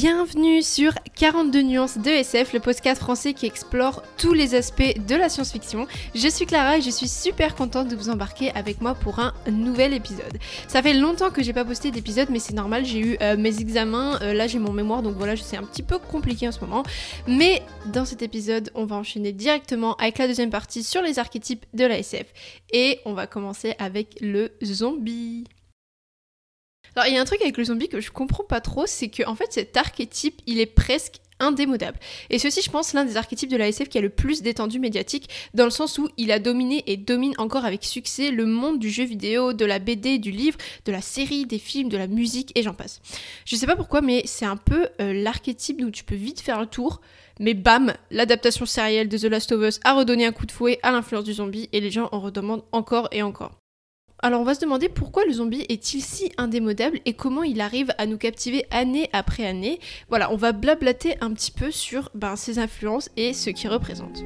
Bienvenue 0.00 0.62
sur 0.62 0.94
42 1.16 1.62
nuances 1.62 1.98
de 1.98 2.08
SF, 2.08 2.52
le 2.52 2.60
podcast 2.60 3.00
français 3.00 3.34
qui 3.34 3.46
explore 3.46 4.04
tous 4.16 4.32
les 4.32 4.54
aspects 4.54 4.96
de 4.96 5.16
la 5.16 5.28
science-fiction. 5.28 5.88
Je 6.14 6.28
suis 6.28 6.46
Clara 6.46 6.78
et 6.78 6.82
je 6.82 6.90
suis 6.90 7.08
super 7.08 7.56
contente 7.56 7.88
de 7.88 7.96
vous 7.96 8.08
embarquer 8.08 8.52
avec 8.52 8.80
moi 8.80 8.94
pour 8.94 9.18
un 9.18 9.34
nouvel 9.50 9.92
épisode. 9.92 10.38
Ça 10.68 10.82
fait 10.82 10.94
longtemps 10.94 11.30
que 11.30 11.42
j'ai 11.42 11.52
pas 11.52 11.64
posté 11.64 11.90
d'épisode 11.90 12.28
mais 12.30 12.38
c'est 12.38 12.54
normal, 12.54 12.84
j'ai 12.84 13.00
eu 13.00 13.16
euh, 13.20 13.36
mes 13.36 13.58
examens, 13.58 14.20
euh, 14.22 14.34
là 14.34 14.46
j'ai 14.46 14.60
mon 14.60 14.72
mémoire 14.72 15.02
donc 15.02 15.16
voilà, 15.16 15.34
c'est 15.34 15.56
un 15.56 15.64
petit 15.64 15.82
peu 15.82 15.98
compliqué 15.98 16.46
en 16.46 16.52
ce 16.52 16.60
moment. 16.60 16.84
Mais 17.26 17.64
dans 17.86 18.04
cet 18.04 18.22
épisode, 18.22 18.70
on 18.76 18.86
va 18.86 18.94
enchaîner 18.94 19.32
directement 19.32 19.96
avec 19.96 20.18
la 20.18 20.28
deuxième 20.28 20.50
partie 20.50 20.84
sur 20.84 21.02
les 21.02 21.18
archétypes 21.18 21.66
de 21.74 21.84
la 21.84 21.98
SF. 21.98 22.26
Et 22.72 23.00
on 23.04 23.14
va 23.14 23.26
commencer 23.26 23.74
avec 23.80 24.16
le 24.20 24.52
zombie. 24.62 25.44
Alors, 26.98 27.06
il 27.06 27.14
y 27.14 27.16
a 27.16 27.20
un 27.20 27.24
truc 27.24 27.40
avec 27.42 27.56
le 27.56 27.62
zombie 27.62 27.88
que 27.88 28.00
je 28.00 28.10
comprends 28.10 28.42
pas 28.42 28.60
trop, 28.60 28.84
c'est 28.84 29.06
que 29.06 29.24
en 29.24 29.36
fait, 29.36 29.52
cet 29.52 29.76
archétype, 29.76 30.42
il 30.48 30.58
est 30.58 30.66
presque 30.66 31.18
indémodable. 31.38 31.96
Et 32.28 32.40
ceci, 32.40 32.60
je 32.60 32.72
pense, 32.72 32.92
l'un 32.92 33.04
des 33.04 33.16
archétypes 33.16 33.52
de 33.52 33.56
la 33.56 33.68
SF 33.68 33.88
qui 33.88 33.98
a 33.98 34.00
le 34.00 34.08
plus 34.08 34.42
d'étendue 34.42 34.80
médiatique, 34.80 35.30
dans 35.54 35.62
le 35.62 35.70
sens 35.70 35.98
où 35.98 36.08
il 36.16 36.32
a 36.32 36.40
dominé 36.40 36.82
et 36.88 36.96
domine 36.96 37.34
encore 37.38 37.64
avec 37.64 37.84
succès 37.84 38.32
le 38.32 38.46
monde 38.46 38.80
du 38.80 38.90
jeu 38.90 39.04
vidéo, 39.04 39.52
de 39.52 39.64
la 39.64 39.78
BD, 39.78 40.18
du 40.18 40.32
livre, 40.32 40.58
de 40.86 40.90
la 40.90 41.00
série, 41.00 41.46
des 41.46 41.60
films, 41.60 41.88
de 41.88 41.96
la 41.96 42.08
musique, 42.08 42.50
et 42.58 42.64
j'en 42.64 42.74
passe. 42.74 43.00
Je 43.44 43.54
sais 43.54 43.66
pas 43.66 43.76
pourquoi, 43.76 44.00
mais 44.00 44.22
c'est 44.24 44.44
un 44.44 44.56
peu 44.56 44.88
euh, 45.00 45.12
l'archétype 45.12 45.80
où 45.80 45.92
tu 45.92 46.02
peux 46.02 46.16
vite 46.16 46.40
faire 46.40 46.58
le 46.58 46.66
tour, 46.66 47.00
mais 47.38 47.54
bam, 47.54 47.94
l'adaptation 48.10 48.66
sérielle 48.66 49.08
de 49.08 49.18
The 49.18 49.30
Last 49.30 49.52
of 49.52 49.62
Us 49.62 49.78
a 49.84 49.94
redonné 49.94 50.26
un 50.26 50.32
coup 50.32 50.46
de 50.46 50.50
fouet 50.50 50.80
à 50.82 50.90
l'influence 50.90 51.22
du 51.22 51.34
zombie, 51.34 51.68
et 51.72 51.78
les 51.78 51.92
gens 51.92 52.08
en 52.10 52.18
redemandent 52.18 52.64
encore 52.72 53.06
et 53.12 53.22
encore. 53.22 53.52
Alors 54.20 54.40
on 54.40 54.44
va 54.44 54.54
se 54.54 54.60
demander 54.60 54.88
pourquoi 54.88 55.24
le 55.24 55.32
zombie 55.32 55.64
est-il 55.68 56.02
si 56.02 56.32
indémodable 56.38 57.00
et 57.04 57.12
comment 57.12 57.44
il 57.44 57.60
arrive 57.60 57.92
à 57.98 58.06
nous 58.06 58.18
captiver 58.18 58.66
année 58.70 59.08
après 59.12 59.46
année. 59.46 59.78
Voilà, 60.08 60.32
on 60.32 60.36
va 60.36 60.52
blablater 60.52 61.16
un 61.20 61.32
petit 61.32 61.52
peu 61.52 61.70
sur 61.70 62.10
ben, 62.14 62.34
ses 62.34 62.58
influences 62.58 63.10
et 63.16 63.32
ce 63.32 63.50
qu'il 63.50 63.70
représente. 63.70 64.24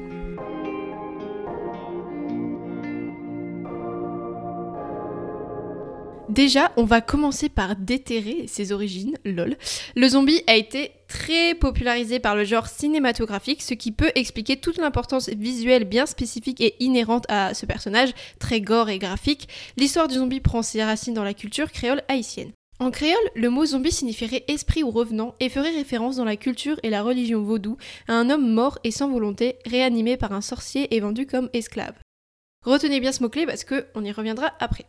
Déjà, 6.33 6.71
on 6.77 6.83
va 6.83 6.99
commencer 6.99 7.47
par 7.47 7.75
déterrer 7.75 8.45
ses 8.47 8.71
origines, 8.71 9.15
lol. 9.23 9.55
Le 9.95 10.07
zombie 10.07 10.41
a 10.47 10.55
été 10.55 10.89
très 11.07 11.53
popularisé 11.53 12.17
par 12.17 12.35
le 12.35 12.43
genre 12.43 12.65
cinématographique, 12.65 13.61
ce 13.61 13.75
qui 13.75 13.91
peut 13.91 14.11
expliquer 14.15 14.57
toute 14.57 14.79
l'importance 14.79 15.29
visuelle 15.29 15.83
bien 15.83 16.07
spécifique 16.07 16.59
et 16.59 16.73
inhérente 16.79 17.25
à 17.29 17.53
ce 17.53 17.67
personnage, 17.67 18.13
très 18.39 18.61
gore 18.61 18.89
et 18.89 18.97
graphique. 18.97 19.47
L'histoire 19.77 20.07
du 20.07 20.15
zombie 20.15 20.39
prend 20.39 20.63
ses 20.63 20.83
racines 20.83 21.13
dans 21.13 21.23
la 21.23 21.35
culture 21.35 21.71
créole 21.71 22.01
haïtienne. 22.07 22.51
En 22.79 22.89
créole, 22.89 23.29
le 23.35 23.51
mot 23.51 23.67
zombie 23.67 23.91
signifierait 23.91 24.43
esprit 24.47 24.81
ou 24.81 24.89
revenant 24.89 25.35
et 25.39 25.49
ferait 25.49 25.75
référence 25.75 26.15
dans 26.15 26.25
la 26.25 26.35
culture 26.35 26.79
et 26.81 26.89
la 26.89 27.03
religion 27.03 27.43
vaudou 27.43 27.77
à 28.07 28.13
un 28.13 28.31
homme 28.31 28.51
mort 28.51 28.79
et 28.83 28.89
sans 28.89 29.11
volonté, 29.11 29.59
réanimé 29.67 30.17
par 30.17 30.33
un 30.33 30.41
sorcier 30.41 30.95
et 30.95 30.99
vendu 30.99 31.27
comme 31.27 31.51
esclave. 31.53 31.93
Retenez 32.65 32.99
bien 32.99 33.11
ce 33.11 33.21
mot-clé 33.21 33.45
parce 33.45 33.65
qu'on 33.65 34.03
y 34.03 34.11
reviendra 34.11 34.51
après. 34.59 34.87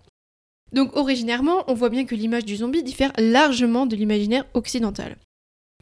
Donc 0.72 0.96
originairement, 0.96 1.64
on 1.68 1.74
voit 1.74 1.90
bien 1.90 2.04
que 2.04 2.14
l'image 2.14 2.44
du 2.44 2.56
zombie 2.56 2.82
diffère 2.82 3.12
largement 3.18 3.86
de 3.86 3.96
l'imaginaire 3.96 4.44
occidental. 4.54 5.16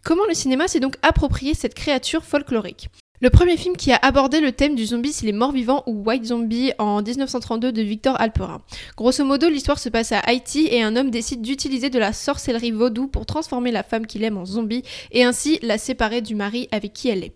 Comment 0.05 0.27
le 0.27 0.35
cinéma 0.35 0.69
s'est 0.69 0.81
donc 0.81 0.97
approprié 1.03 1.55
cette 1.55 1.75
créature 1.75 2.25
folklorique? 2.25 2.89
Le 3.23 3.31
premier 3.31 3.57
film 3.57 3.77
qui 3.77 3.93
a 3.93 4.01
abordé 4.03 4.41
le 4.41 4.51
thème 4.51 4.75
du 4.75 4.85
zombie, 4.85 5.13
c'est 5.13 5.27
Les 5.27 5.33
Morts 5.33 5.53
Vivants 5.53 5.85
ou 5.87 6.03
White 6.05 6.25
Zombie 6.25 6.73
en 6.79 7.03
1932 7.03 7.71
de 7.71 7.81
Victor 7.81 8.21
Alperin. 8.21 8.63
Grosso 8.97 9.25
modo, 9.25 9.49
l'histoire 9.49 9.79
se 9.79 9.89
passe 9.89 10.11
à 10.11 10.19
Haïti 10.19 10.67
et 10.69 10.83
un 10.83 10.97
homme 10.97 11.13
décide 11.13 11.41
d'utiliser 11.41 11.89
de 11.89 12.01
la 12.01 12.13
sorcellerie 12.13 12.73
vaudou 12.73 13.07
pour 13.07 13.25
transformer 13.25 13.71
la 13.71 13.85
femme 13.85 14.09
qu'il 14.09 14.25
aime 14.25 14.39
en 14.39 14.45
zombie 14.45 14.83
et 15.13 15.23
ainsi 15.23 15.61
la 15.63 15.79
séparer 15.79 16.21
du 16.21 16.35
mari 16.35 16.67
avec 16.73 16.93
qui 16.93 17.11
elle 17.11 17.23
est. 17.23 17.33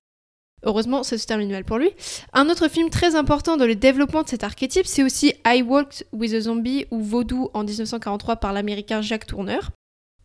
Heureusement, 0.62 1.02
ça 1.02 1.18
se 1.18 1.26
termine 1.26 1.50
mal 1.50 1.64
pour 1.64 1.78
lui. 1.78 1.90
Un 2.32 2.48
autre 2.48 2.68
film 2.68 2.90
très 2.90 3.14
important 3.14 3.56
dans 3.56 3.66
le 3.66 3.76
développement 3.76 4.22
de 4.22 4.28
cet 4.28 4.42
archétype, 4.42 4.86
c'est 4.86 5.02
aussi 5.02 5.34
I 5.46 5.62
Walked 5.62 6.06
with 6.12 6.32
a 6.32 6.40
Zombie 6.40 6.86
ou 6.90 7.00
Vaudou 7.00 7.50
en 7.54 7.62
1943 7.62 8.36
par 8.36 8.52
l'américain 8.52 9.02
Jacques 9.02 9.26
Tourneur. 9.26 9.70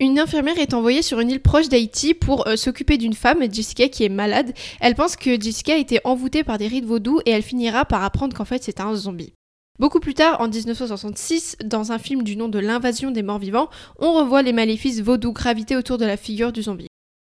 Une 0.00 0.18
infirmière 0.18 0.58
est 0.58 0.74
envoyée 0.74 1.02
sur 1.02 1.20
une 1.20 1.30
île 1.30 1.42
proche 1.42 1.68
d'Haïti 1.68 2.14
pour 2.14 2.48
euh, 2.48 2.56
s'occuper 2.56 2.96
d'une 2.96 3.12
femme, 3.12 3.44
Jessica, 3.52 3.88
qui 3.88 4.04
est 4.04 4.08
malade. 4.08 4.52
Elle 4.80 4.96
pense 4.96 5.14
que 5.16 5.40
Jessica 5.40 5.74
a 5.74 5.76
été 5.76 6.00
envoûtée 6.02 6.42
par 6.42 6.58
des 6.58 6.66
rites 6.66 6.86
vaudous 6.86 7.20
et 7.24 7.30
elle 7.30 7.42
finira 7.42 7.84
par 7.84 8.02
apprendre 8.02 8.36
qu'en 8.36 8.44
fait 8.44 8.64
c'est 8.64 8.80
un 8.80 8.94
zombie. 8.94 9.34
Beaucoup 9.78 10.00
plus 10.00 10.14
tard, 10.14 10.40
en 10.40 10.48
1966, 10.48 11.56
dans 11.64 11.92
un 11.92 11.98
film 11.98 12.22
du 12.22 12.36
nom 12.36 12.48
de 12.48 12.58
L'invasion 12.58 13.10
des 13.10 13.22
morts 13.22 13.38
vivants, 13.38 13.70
on 13.98 14.12
revoit 14.12 14.42
les 14.42 14.52
maléfices 14.52 15.00
vaudous 15.00 15.32
graviter 15.32 15.76
autour 15.76 15.98
de 15.98 16.04
la 16.04 16.16
figure 16.16 16.52
du 16.52 16.62
zombie. 16.62 16.88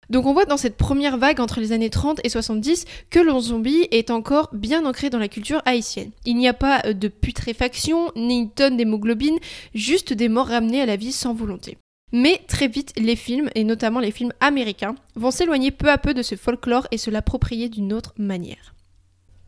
Donc 0.09 0.25
on 0.25 0.33
voit 0.33 0.45
dans 0.45 0.57
cette 0.57 0.77
première 0.77 1.17
vague 1.17 1.39
entre 1.39 1.59
les 1.59 1.71
années 1.71 1.89
30 1.89 2.21
et 2.23 2.29
70 2.29 2.85
que 3.09 3.19
le 3.19 3.39
zombie 3.39 3.87
est 3.91 4.11
encore 4.11 4.49
bien 4.53 4.85
ancré 4.85 5.09
dans 5.09 5.19
la 5.19 5.27
culture 5.27 5.61
haïtienne. 5.65 6.11
Il 6.25 6.37
n'y 6.37 6.47
a 6.47 6.53
pas 6.53 6.81
euh, 6.85 6.93
de 6.93 7.07
putréfaction, 7.07 8.11
ni 8.15 8.39
une 8.39 8.49
tonne 8.49 8.77
d'hémoglobine, 8.77 9.39
juste 9.73 10.13
des 10.13 10.29
morts 10.29 10.47
ramenés 10.47 10.81
à 10.81 10.85
la 10.85 10.95
vie 10.95 11.11
sans 11.11 11.33
volonté. 11.33 11.77
Mais 12.11 12.41
très 12.47 12.67
vite, 12.67 12.93
les 12.97 13.15
films, 13.15 13.49
et 13.55 13.63
notamment 13.63 13.99
les 13.99 14.11
films 14.11 14.33
américains, 14.39 14.95
vont 15.15 15.31
s'éloigner 15.31 15.71
peu 15.71 15.89
à 15.89 15.97
peu 15.97 16.13
de 16.13 16.21
ce 16.21 16.35
folklore 16.35 16.87
et 16.91 16.97
se 16.97 17.09
l'approprier 17.09 17.67
d'une 17.67 17.93
autre 17.93 18.13
manière. 18.17 18.74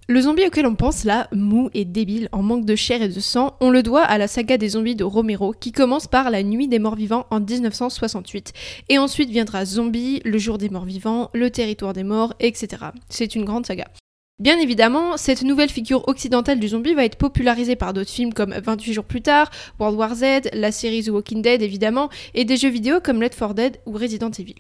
Le 0.10 0.22
zombie 0.22 0.46
auquel 0.48 0.66
on 0.66 0.76
pense 0.76 1.04
là, 1.04 1.28
mou 1.34 1.70
et 1.74 1.84
débile, 1.84 2.30
en 2.32 2.42
manque 2.42 2.64
de 2.64 2.78
chair 2.78 3.02
et 3.02 3.10
de 3.10 3.20
sang, 3.20 3.58
on 3.60 3.70
le 3.70 3.84
doit 3.84 4.04
à 4.04 4.18
la 4.18 4.30
saga 4.30 4.58
des 4.58 4.70
zombies 4.70 4.96
de 4.96 5.04
Romero, 5.04 5.52
qui 5.52 5.74
commence 5.74 6.08
par 6.08 6.30
La 6.30 6.44
Nuit 6.44 6.70
des 6.70 6.80
Morts 6.80 6.96
Vivants 6.96 7.26
en 7.30 7.42
1968. 7.42 8.54
Et 8.88 8.98
ensuite 9.00 9.30
viendra 9.30 9.66
Zombie, 9.66 10.22
Le 10.24 10.38
Jour 10.38 10.58
des 10.60 10.70
Morts 10.70 10.86
Vivants, 10.86 11.30
Le 11.34 11.52
Territoire 11.52 11.92
des 11.92 12.06
Morts, 12.06 12.34
etc. 12.40 12.86
C'est 13.10 13.36
une 13.36 13.44
grande 13.44 13.66
saga. 13.66 13.90
Bien 14.40 14.58
évidemment, 14.60 15.18
cette 15.18 15.42
nouvelle 15.42 15.68
figure 15.68 16.08
occidentale 16.08 16.62
du 16.62 16.70
zombie 16.70 16.94
va 16.94 17.04
être 17.04 17.18
popularisée 17.18 17.76
par 17.76 17.92
d'autres 17.92 18.10
films 18.10 18.34
comme 18.34 18.54
28 18.54 18.94
jours 18.94 19.04
plus 19.04 19.22
tard, 19.22 19.52
World 19.78 19.98
War 19.98 20.16
Z, 20.16 20.52
la 20.54 20.72
série 20.72 21.10
Walking 21.10 21.42
Dead 21.42 21.62
évidemment, 21.62 22.10
et 22.34 22.46
des 22.46 22.56
jeux 22.56 22.70
vidéo 22.70 23.02
comme 23.04 23.20
Left 23.20 23.38
4 23.38 23.54
Dead 23.56 23.78
ou 23.86 23.92
Resident 23.92 24.32
Evil. 24.32 24.56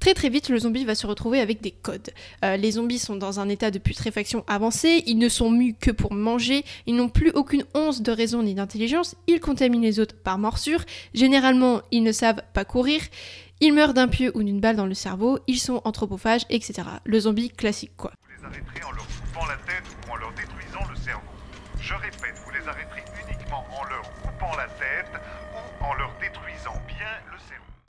Très 0.00 0.14
très 0.14 0.28
vite, 0.28 0.48
le 0.48 0.58
zombie 0.58 0.84
va 0.84 0.94
se 0.94 1.06
retrouver 1.06 1.40
avec 1.40 1.60
des 1.60 1.72
codes. 1.72 2.10
Euh, 2.44 2.56
les 2.56 2.72
zombies 2.72 3.00
sont 3.00 3.16
dans 3.16 3.40
un 3.40 3.48
état 3.48 3.70
de 3.70 3.78
putréfaction 3.78 4.44
avancé, 4.46 5.02
ils 5.06 5.18
ne 5.18 5.28
sont 5.28 5.50
mus 5.50 5.74
que 5.74 5.90
pour 5.90 6.12
manger, 6.12 6.64
ils 6.86 6.94
n'ont 6.94 7.08
plus 7.08 7.30
aucune 7.30 7.64
once 7.74 8.00
de 8.00 8.12
raison 8.12 8.42
ni 8.42 8.54
d'intelligence, 8.54 9.16
ils 9.26 9.40
contaminent 9.40 9.82
les 9.82 9.98
autres 9.98 10.14
par 10.14 10.38
morsure, 10.38 10.84
généralement 11.14 11.82
ils 11.90 12.04
ne 12.04 12.12
savent 12.12 12.42
pas 12.54 12.64
courir, 12.64 13.00
ils 13.60 13.72
meurent 13.72 13.94
d'un 13.94 14.06
pieu 14.06 14.30
ou 14.34 14.42
d'une 14.44 14.60
balle 14.60 14.76
dans 14.76 14.86
le 14.86 14.94
cerveau, 14.94 15.40
ils 15.48 15.58
sont 15.58 15.80
anthropophages, 15.84 16.46
etc. 16.48 16.82
Le 17.04 17.18
zombie 17.18 17.50
classique 17.50 17.96
quoi. 17.96 18.12
Vous 18.22 18.30
les 18.36 18.46
arrêterez 18.46 18.84
en 18.84 18.92
leur 18.92 19.06
coupant 19.06 19.46
la 19.46 19.56
tête 19.56 19.84
ou 20.06 20.12
en 20.12 20.16
leur 20.16 20.32
détruisant 20.32 20.88
le 20.88 20.96
cerveau. 20.96 21.22
Je 21.80 21.94
répète, 21.94 22.34
vous 22.44 22.50
les 22.52 22.68
arrêterez 22.68 23.04
uniquement 23.26 23.66
en 23.76 23.84
leur 23.88 24.02
coupant 24.22 24.56
la 24.56 24.68
tête 24.78 25.20
ou 25.80 25.84
en 25.84 25.94
leur 25.94 26.12
détruisant. 26.20 26.47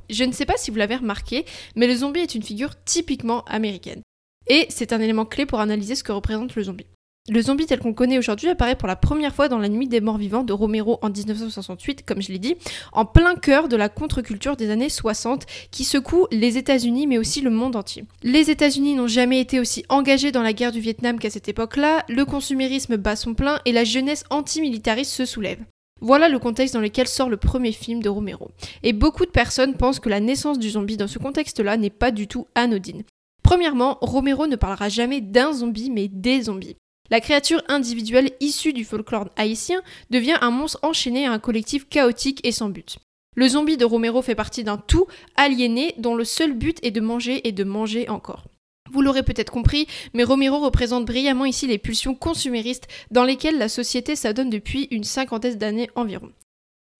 Je 0.09 0.23
ne 0.23 0.31
sais 0.31 0.45
pas 0.45 0.57
si 0.57 0.71
vous 0.71 0.77
l'avez 0.77 0.95
remarqué, 0.95 1.45
mais 1.75 1.87
le 1.87 1.95
zombie 1.95 2.21
est 2.21 2.35
une 2.35 2.43
figure 2.43 2.83
typiquement 2.83 3.43
américaine. 3.45 4.01
Et 4.47 4.65
c'est 4.69 4.93
un 4.93 4.99
élément 4.99 5.25
clé 5.25 5.45
pour 5.45 5.59
analyser 5.59 5.95
ce 5.95 6.03
que 6.03 6.11
représente 6.11 6.55
le 6.55 6.63
zombie. 6.63 6.87
Le 7.31 7.43
zombie 7.43 7.67
tel 7.67 7.77
qu'on 7.77 7.93
connaît 7.93 8.17
aujourd'hui 8.17 8.49
apparaît 8.49 8.75
pour 8.75 8.87
la 8.87 8.95
première 8.95 9.35
fois 9.35 9.49
dans 9.49 9.59
La 9.59 9.69
Nuit 9.69 9.87
des 9.87 10.01
Morts 10.01 10.17
Vivants 10.17 10.43
de 10.43 10.51
Romero 10.51 10.97
en 11.03 11.11
1968, 11.11 12.03
comme 12.03 12.23
je 12.23 12.31
l'ai 12.31 12.39
dit, 12.39 12.55
en 12.91 13.05
plein 13.05 13.35
cœur 13.35 13.67
de 13.67 13.75
la 13.75 13.87
contre-culture 13.87 14.55
des 14.55 14.71
années 14.71 14.89
60 14.89 15.45
qui 15.69 15.83
secoue 15.83 16.25
les 16.31 16.57
États-Unis 16.57 17.05
mais 17.05 17.19
aussi 17.19 17.41
le 17.41 17.51
monde 17.51 17.75
entier. 17.75 18.05
Les 18.23 18.49
États-Unis 18.49 18.95
n'ont 18.95 19.07
jamais 19.07 19.39
été 19.39 19.59
aussi 19.59 19.85
engagés 19.89 20.31
dans 20.31 20.41
la 20.41 20.53
guerre 20.53 20.71
du 20.71 20.79
Vietnam 20.79 21.19
qu'à 21.19 21.29
cette 21.29 21.49
époque-là, 21.49 22.03
le 22.09 22.25
consumérisme 22.25 22.97
bat 22.97 23.15
son 23.15 23.35
plein 23.35 23.59
et 23.65 23.73
la 23.73 23.83
jeunesse 23.83 24.23
antimilitariste 24.31 25.11
se 25.11 25.25
soulève. 25.25 25.59
Voilà 26.01 26.29
le 26.29 26.39
contexte 26.39 26.73
dans 26.73 26.81
lequel 26.81 27.07
sort 27.07 27.29
le 27.29 27.37
premier 27.37 27.71
film 27.71 28.01
de 28.01 28.09
Romero. 28.09 28.51
Et 28.83 28.93
beaucoup 28.93 29.25
de 29.25 29.31
personnes 29.31 29.75
pensent 29.75 29.99
que 29.99 30.09
la 30.09 30.19
naissance 30.19 30.59
du 30.59 30.69
zombie 30.69 30.97
dans 30.97 31.07
ce 31.07 31.19
contexte-là 31.19 31.77
n'est 31.77 31.89
pas 31.89 32.11
du 32.11 32.27
tout 32.27 32.47
anodine. 32.55 33.03
Premièrement, 33.43 33.97
Romero 34.01 34.47
ne 34.47 34.55
parlera 34.55 34.89
jamais 34.89 35.21
d'un 35.21 35.53
zombie 35.53 35.89
mais 35.89 36.07
des 36.07 36.43
zombies. 36.43 36.75
La 37.09 37.21
créature 37.21 37.63
individuelle 37.67 38.31
issue 38.39 38.73
du 38.73 38.85
folklore 38.85 39.29
haïtien 39.35 39.81
devient 40.09 40.37
un 40.41 40.51
monstre 40.51 40.79
enchaîné 40.83 41.25
à 41.25 41.31
un 41.31 41.39
collectif 41.39 41.89
chaotique 41.89 42.39
et 42.45 42.51
sans 42.51 42.69
but. 42.69 42.97
Le 43.35 43.47
zombie 43.47 43.77
de 43.77 43.85
Romero 43.85 44.21
fait 44.21 44.35
partie 44.35 44.63
d'un 44.63 44.77
tout 44.77 45.07
aliéné 45.35 45.95
dont 45.97 46.15
le 46.15 46.23
seul 46.23 46.53
but 46.53 46.77
est 46.83 46.91
de 46.91 47.01
manger 47.01 47.47
et 47.47 47.51
de 47.51 47.63
manger 47.63 48.09
encore. 48.09 48.45
Vous 48.91 49.01
l'aurez 49.01 49.23
peut-être 49.23 49.51
compris, 49.51 49.87
mais 50.13 50.23
Romero 50.23 50.59
représente 50.59 51.05
brillamment 51.05 51.45
ici 51.45 51.67
les 51.67 51.77
pulsions 51.77 52.15
consuméristes 52.15 52.87
dans 53.11 53.23
lesquelles 53.23 53.57
la 53.57 53.69
société 53.69 54.15
s'adonne 54.15 54.49
depuis 54.49 54.87
une 54.91 55.03
cinquantaine 55.03 55.55
d'années 55.55 55.89
environ. 55.95 56.31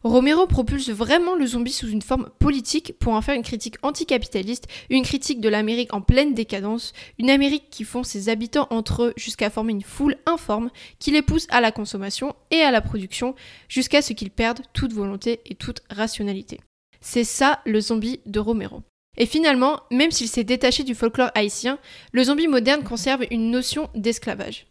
Romero 0.04 0.48
propulse 0.48 0.90
vraiment 0.90 1.36
le 1.36 1.46
zombie 1.46 1.74
sous 1.74 1.90
une 1.90 2.02
forme 2.02 2.30
politique 2.40 2.94
pour 3.00 3.14
en 3.14 3.22
faire 3.22 3.36
une 3.36 3.44
critique 3.44 3.76
anticapitaliste, 3.82 4.68
une 4.90 5.04
critique 5.04 5.42
de 5.42 5.50
l'Amérique 5.50 5.94
en 5.94 6.00
pleine 6.00 6.34
décadence, 6.34 6.94
une 7.18 7.30
Amérique 7.30 7.70
qui 7.70 7.84
fond 7.84 8.04
ses 8.04 8.30
habitants 8.30 8.68
entre 8.70 9.04
eux 9.04 9.14
jusqu'à 9.18 9.50
former 9.50 9.74
une 9.74 9.82
foule 9.82 10.16
informe 10.26 10.70
qui 11.00 11.12
les 11.12 11.22
pousse 11.22 11.48
à 11.50 11.60
la 11.60 11.74
consommation 11.74 12.34
et 12.50 12.62
à 12.62 12.72
la 12.72 12.80
production 12.80 13.36
jusqu'à 13.68 14.02
ce 14.02 14.14
qu'ils 14.14 14.32
perdent 14.32 14.62
toute 14.72 14.94
volonté 14.94 15.42
et 15.46 15.56
toute 15.56 15.82
rationalité. 15.90 16.62
C'est 17.02 17.26
ça 17.26 17.60
le 17.66 17.82
zombie 17.82 18.22
de 18.26 18.40
Romero. 18.40 18.84
Et 19.20 19.26
finalement, 19.26 19.82
même 19.92 20.12
s'il 20.12 20.30
s'est 20.30 20.44
détaché 20.44 20.84
du 20.84 20.96
folklore 20.96 21.32
haïtien, 21.36 21.78
le 22.14 22.24
zombie 22.24 22.48
moderne 22.48 22.84
conserve 22.84 23.26
une 23.30 23.52
notion 23.52 23.90
d'esclavage. 23.94 24.66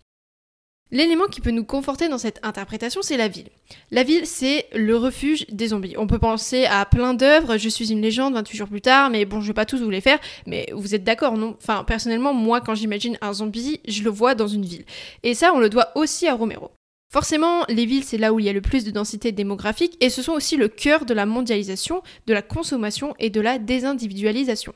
L'élément 0.91 1.27
qui 1.27 1.43
peut 1.43 1.51
nous 1.51 1.67
conforter 1.67 2.09
dans 2.09 2.17
cette 2.17 2.41
interprétation, 2.43 3.03
c'est 3.03 3.19
la 3.19 3.29
ville. 3.29 3.51
La 3.91 4.05
ville, 4.05 4.27
c'est 4.27 4.67
le 4.75 4.97
refuge 4.97 5.45
des 5.51 5.69
zombies. 5.69 5.95
On 5.99 6.07
peut 6.07 6.19
penser 6.19 6.65
à 6.65 6.87
plein 6.87 7.13
d'œuvres, 7.13 7.59
Je 7.59 7.69
suis 7.69 7.93
une 7.93 8.01
légende 8.01 8.33
28 8.33 8.57
jours 8.57 8.69
plus 8.69 8.81
tard, 8.81 9.11
mais 9.11 9.27
bon, 9.27 9.43
je 9.43 9.49
vais 9.49 9.55
pas 9.55 9.67
tous 9.67 9.83
vous 9.83 9.91
les 9.91 10.01
faire, 10.01 10.19
mais 10.47 10.67
vous 10.73 10.95
êtes 10.95 11.05
d'accord, 11.05 11.37
non? 11.37 11.57
Enfin, 11.61 11.85
personnellement, 11.85 12.33
moi, 12.33 12.63
quand 12.63 12.75
j'imagine 12.75 13.19
un 13.21 13.35
zombie, 13.35 13.81
je 13.87 14.03
le 14.03 14.09
vois 14.09 14.35
dans 14.35 14.49
une 14.49 14.65
ville. 14.65 14.87
Et 15.23 15.35
ça, 15.35 15.53
on 15.53 15.59
le 15.59 15.69
doit 15.69 15.91
aussi 15.95 16.27
à 16.27 16.35
Romero. 16.35 16.71
Forcément, 17.11 17.65
les 17.69 17.87
villes, 17.87 18.05
c'est 18.05 18.19
là 18.19 18.35
où 18.35 18.39
il 18.39 18.45
y 18.45 18.51
a 18.51 18.53
le 18.53 18.61
plus 18.61 18.85
de 18.85 18.91
densité 18.91 19.33
démographique, 19.33 19.97
et 20.01 20.11
ce 20.11 20.21
sont 20.21 20.33
aussi 20.33 20.57
le 20.57 20.69
cœur 20.69 21.07
de 21.07 21.15
la 21.15 21.25
mondialisation, 21.25 22.03
de 22.27 22.35
la 22.35 22.43
consommation 22.43 23.15
et 23.19 23.31
de 23.31 23.41
la 23.41 23.59
désindividualisation. 23.59 24.75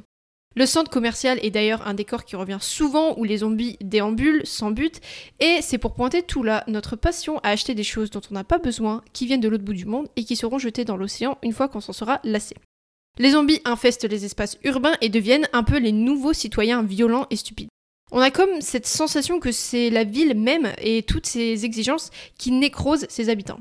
Le 0.54 0.66
centre 0.66 0.90
commercial 0.90 1.38
est 1.42 1.50
d'ailleurs 1.50 1.86
un 1.86 1.94
décor 1.94 2.24
qui 2.24 2.36
revient 2.36 2.58
souvent 2.60 3.18
où 3.18 3.24
les 3.24 3.38
zombies 3.38 3.78
déambulent 3.80 4.46
sans 4.46 4.70
but, 4.70 5.00
et 5.40 5.58
c'est 5.60 5.78
pour 5.78 5.94
pointer 5.94 6.22
tout 6.22 6.42
là 6.42 6.64
notre 6.68 6.96
passion 6.96 7.38
à 7.38 7.50
acheter 7.50 7.74
des 7.74 7.84
choses 7.84 8.10
dont 8.10 8.20
on 8.30 8.34
n'a 8.34 8.44
pas 8.44 8.58
besoin, 8.58 9.02
qui 9.12 9.26
viennent 9.26 9.40
de 9.40 9.48
l'autre 9.48 9.64
bout 9.64 9.72
du 9.72 9.86
monde 9.86 10.08
et 10.16 10.24
qui 10.24 10.36
seront 10.36 10.58
jetées 10.58 10.84
dans 10.84 10.96
l'océan 10.96 11.38
une 11.42 11.52
fois 11.52 11.68
qu'on 11.68 11.80
s'en 11.80 11.92
sera 11.92 12.20
lassé. 12.24 12.54
Les 13.18 13.32
zombies 13.32 13.60
infestent 13.66 14.08
les 14.08 14.24
espaces 14.24 14.58
urbains 14.64 14.96
et 15.02 15.10
deviennent 15.10 15.48
un 15.52 15.64
peu 15.64 15.78
les 15.78 15.92
nouveaux 15.92 16.32
citoyens 16.32 16.82
violents 16.82 17.26
et 17.30 17.36
stupides. 17.36 17.68
On 18.14 18.20
a 18.20 18.30
comme 18.30 18.60
cette 18.60 18.86
sensation 18.86 19.40
que 19.40 19.52
c'est 19.52 19.88
la 19.88 20.04
ville 20.04 20.34
même 20.36 20.72
et 20.78 21.02
toutes 21.02 21.26
ses 21.26 21.64
exigences 21.64 22.10
qui 22.36 22.50
nécrosent 22.50 23.06
ses 23.08 23.30
habitants. 23.30 23.60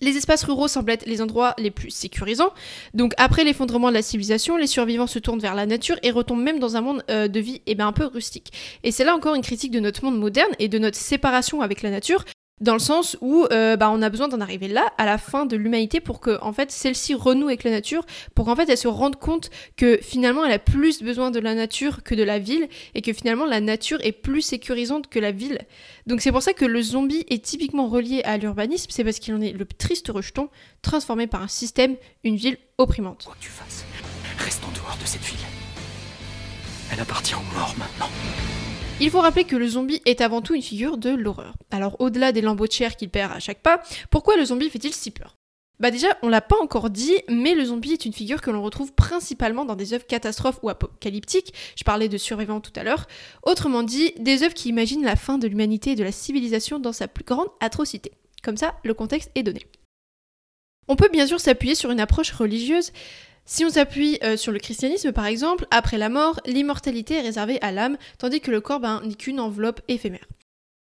Les 0.00 0.18
espaces 0.18 0.44
ruraux 0.44 0.68
semblent 0.68 0.90
être 0.90 1.06
les 1.06 1.22
endroits 1.22 1.54
les 1.56 1.70
plus 1.70 1.90
sécurisants. 1.90 2.52
Donc 2.92 3.14
après 3.16 3.42
l'effondrement 3.42 3.88
de 3.88 3.94
la 3.94 4.02
civilisation, 4.02 4.58
les 4.58 4.66
survivants 4.66 5.06
se 5.06 5.18
tournent 5.18 5.40
vers 5.40 5.54
la 5.54 5.64
nature 5.64 5.96
et 6.02 6.10
retombent 6.10 6.42
même 6.42 6.58
dans 6.58 6.76
un 6.76 6.82
monde 6.82 7.02
euh, 7.10 7.26
de 7.26 7.40
vie 7.40 7.62
eh 7.66 7.74
ben, 7.74 7.86
un 7.86 7.92
peu 7.92 8.04
rustique. 8.04 8.52
Et 8.82 8.92
c'est 8.92 9.04
là 9.04 9.14
encore 9.14 9.34
une 9.34 9.42
critique 9.42 9.70
de 9.70 9.80
notre 9.80 10.04
monde 10.04 10.18
moderne 10.18 10.52
et 10.58 10.68
de 10.68 10.78
notre 10.78 10.98
séparation 10.98 11.62
avec 11.62 11.80
la 11.80 11.90
nature, 11.90 12.24
dans 12.60 12.72
le 12.72 12.78
sens 12.78 13.16
où 13.20 13.46
euh, 13.50 13.76
bah, 13.76 13.90
on 13.90 14.00
a 14.00 14.10
besoin 14.10 14.28
d'en 14.28 14.40
arriver 14.40 14.68
là, 14.68 14.92
à 14.96 15.04
la 15.04 15.18
fin 15.18 15.44
de 15.44 15.56
l'humanité, 15.56 16.00
pour 16.00 16.20
que 16.20 16.40
en 16.40 16.52
fait, 16.52 16.70
celle-ci 16.70 17.14
renoue 17.14 17.48
avec 17.48 17.64
la 17.64 17.70
nature, 17.70 18.04
pour 18.34 18.46
qu'en 18.46 18.54
fait, 18.54 18.68
elle 18.68 18.78
se 18.78 18.88
rende 18.88 19.16
compte 19.16 19.50
que 19.76 19.98
finalement, 20.00 20.44
elle 20.44 20.52
a 20.52 20.58
plus 20.58 21.02
besoin 21.02 21.30
de 21.30 21.40
la 21.40 21.54
nature 21.54 22.02
que 22.02 22.14
de 22.14 22.22
la 22.22 22.38
ville, 22.38 22.68
et 22.94 23.02
que 23.02 23.12
finalement, 23.12 23.44
la 23.44 23.60
nature 23.60 23.98
est 24.02 24.12
plus 24.12 24.42
sécurisante 24.42 25.08
que 25.08 25.18
la 25.18 25.32
ville. 25.32 25.58
Donc 26.06 26.20
c'est 26.20 26.32
pour 26.32 26.42
ça 26.42 26.52
que 26.52 26.64
le 26.64 26.80
zombie 26.82 27.24
est 27.28 27.44
typiquement 27.44 27.88
relié 27.88 28.22
à 28.24 28.36
l'urbanisme, 28.36 28.90
c'est 28.90 29.04
parce 29.04 29.18
qu'il 29.18 29.34
en 29.34 29.40
est 29.40 29.52
le 29.52 29.64
triste 29.64 30.08
rejeton, 30.08 30.48
transformé 30.82 31.26
par 31.26 31.42
un 31.42 31.48
système, 31.48 31.96
une 32.22 32.36
ville 32.36 32.58
opprimante. 32.78 33.24
Quoi 33.24 33.34
que 33.34 33.44
tu 33.44 33.50
fasses, 33.50 33.84
reste 34.38 34.62
en 34.64 34.72
dehors 34.72 34.96
de 35.00 35.06
cette 35.06 35.22
ville. 35.22 35.38
Elle 36.92 37.00
appartient 37.00 37.34
aux 37.34 37.56
morts 37.56 37.74
maintenant. 37.76 38.08
Il 39.00 39.10
faut 39.10 39.20
rappeler 39.20 39.44
que 39.44 39.56
le 39.56 39.66
zombie 39.66 40.00
est 40.06 40.20
avant 40.20 40.40
tout 40.40 40.54
une 40.54 40.62
figure 40.62 40.98
de 40.98 41.10
l'horreur. 41.10 41.54
Alors 41.72 41.96
au-delà 42.00 42.30
des 42.30 42.40
lambeaux 42.40 42.68
de 42.68 42.72
chair 42.72 42.96
qu'il 42.96 43.10
perd 43.10 43.32
à 43.32 43.40
chaque 43.40 43.60
pas, 43.60 43.82
pourquoi 44.08 44.36
le 44.36 44.44
zombie 44.44 44.70
fait-il 44.70 44.92
si 44.92 45.10
peur? 45.10 45.36
Bah 45.80 45.90
déjà, 45.90 46.16
on 46.22 46.28
l'a 46.28 46.40
pas 46.40 46.56
encore 46.62 46.88
dit, 46.88 47.16
mais 47.28 47.56
le 47.56 47.64
zombie 47.64 47.92
est 47.92 48.04
une 48.04 48.12
figure 48.12 48.40
que 48.40 48.52
l'on 48.52 48.62
retrouve 48.62 48.92
principalement 48.92 49.64
dans 49.64 49.74
des 49.74 49.92
œuvres 49.92 50.06
catastrophes 50.06 50.60
ou 50.62 50.68
apocalyptiques. 50.68 51.52
Je 51.76 51.82
parlais 51.82 52.08
de 52.08 52.16
survivants 52.16 52.60
tout 52.60 52.72
à 52.76 52.84
l'heure. 52.84 53.08
Autrement 53.42 53.82
dit, 53.82 54.12
des 54.20 54.44
œuvres 54.44 54.54
qui 54.54 54.68
imaginent 54.68 55.04
la 55.04 55.16
fin 55.16 55.38
de 55.38 55.48
l'humanité 55.48 55.90
et 55.90 55.96
de 55.96 56.04
la 56.04 56.12
civilisation 56.12 56.78
dans 56.78 56.92
sa 56.92 57.08
plus 57.08 57.24
grande 57.24 57.48
atrocité. 57.58 58.12
Comme 58.44 58.56
ça, 58.56 58.76
le 58.84 58.94
contexte 58.94 59.32
est 59.34 59.42
donné. 59.42 59.66
On 60.86 60.94
peut 60.94 61.08
bien 61.12 61.26
sûr 61.26 61.40
s'appuyer 61.40 61.74
sur 61.74 61.90
une 61.90 62.00
approche 62.00 62.30
religieuse, 62.30 62.92
si 63.46 63.64
on 63.64 63.70
s'appuie 63.70 64.18
euh, 64.22 64.36
sur 64.36 64.52
le 64.52 64.58
christianisme 64.58 65.12
par 65.12 65.26
exemple, 65.26 65.66
après 65.70 65.98
la 65.98 66.08
mort, 66.08 66.40
l'immortalité 66.46 67.14
est 67.14 67.22
réservée 67.22 67.58
à 67.60 67.72
l'âme, 67.72 67.98
tandis 68.18 68.40
que 68.40 68.50
le 68.50 68.60
corps 68.60 68.80
ben, 68.80 69.02
n'est 69.04 69.14
qu'une 69.14 69.40
enveloppe 69.40 69.80
éphémère. 69.88 70.26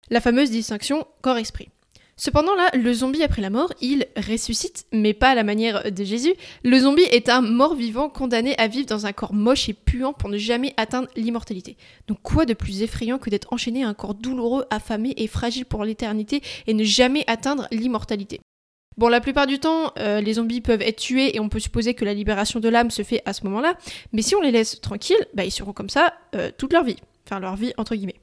La 0.08 0.20
fameuse 0.20 0.50
distinction 0.50 1.06
corps-esprit. 1.20 1.68
Cependant 2.18 2.54
là, 2.54 2.70
le 2.72 2.94
zombie 2.94 3.22
après 3.22 3.42
la 3.42 3.50
mort, 3.50 3.74
il 3.82 4.06
ressuscite, 4.16 4.86
mais 4.90 5.12
pas 5.12 5.30
à 5.30 5.34
la 5.34 5.44
manière 5.44 5.92
de 5.92 6.04
Jésus. 6.04 6.32
Le 6.64 6.78
zombie 6.78 7.02
est 7.02 7.28
un 7.28 7.42
mort-vivant 7.42 8.08
condamné 8.08 8.56
à 8.56 8.68
vivre 8.68 8.86
dans 8.86 9.04
un 9.04 9.12
corps 9.12 9.34
moche 9.34 9.68
et 9.68 9.74
puant 9.74 10.14
pour 10.14 10.30
ne 10.30 10.38
jamais 10.38 10.72
atteindre 10.78 11.08
l'immortalité. 11.14 11.76
Donc 12.08 12.22
quoi 12.22 12.46
de 12.46 12.54
plus 12.54 12.80
effrayant 12.80 13.18
que 13.18 13.28
d'être 13.28 13.52
enchaîné 13.52 13.84
à 13.84 13.88
un 13.88 13.94
corps 13.94 14.14
douloureux, 14.14 14.64
affamé 14.70 15.12
et 15.18 15.26
fragile 15.26 15.66
pour 15.66 15.84
l'éternité 15.84 16.40
et 16.66 16.72
ne 16.72 16.84
jamais 16.84 17.24
atteindre 17.26 17.68
l'immortalité? 17.70 18.40
Bon, 18.98 19.08
la 19.08 19.20
plupart 19.20 19.46
du 19.46 19.58
temps, 19.58 19.92
euh, 19.98 20.22
les 20.22 20.34
zombies 20.34 20.62
peuvent 20.62 20.80
être 20.80 20.96
tués 20.96 21.36
et 21.36 21.40
on 21.40 21.50
peut 21.50 21.60
supposer 21.60 21.92
que 21.92 22.06
la 22.06 22.14
libération 22.14 22.60
de 22.60 22.68
l'âme 22.70 22.90
se 22.90 23.02
fait 23.02 23.20
à 23.26 23.34
ce 23.34 23.44
moment-là, 23.44 23.74
mais 24.12 24.22
si 24.22 24.34
on 24.34 24.40
les 24.40 24.50
laisse 24.50 24.80
tranquilles, 24.80 25.26
bah, 25.34 25.44
ils 25.44 25.50
seront 25.50 25.74
comme 25.74 25.90
ça 25.90 26.14
euh, 26.34 26.50
toute 26.56 26.72
leur 26.72 26.82
vie. 26.82 26.96
Enfin, 27.26 27.38
leur 27.38 27.56
vie 27.56 27.74
entre 27.76 27.94
guillemets. 27.94 28.20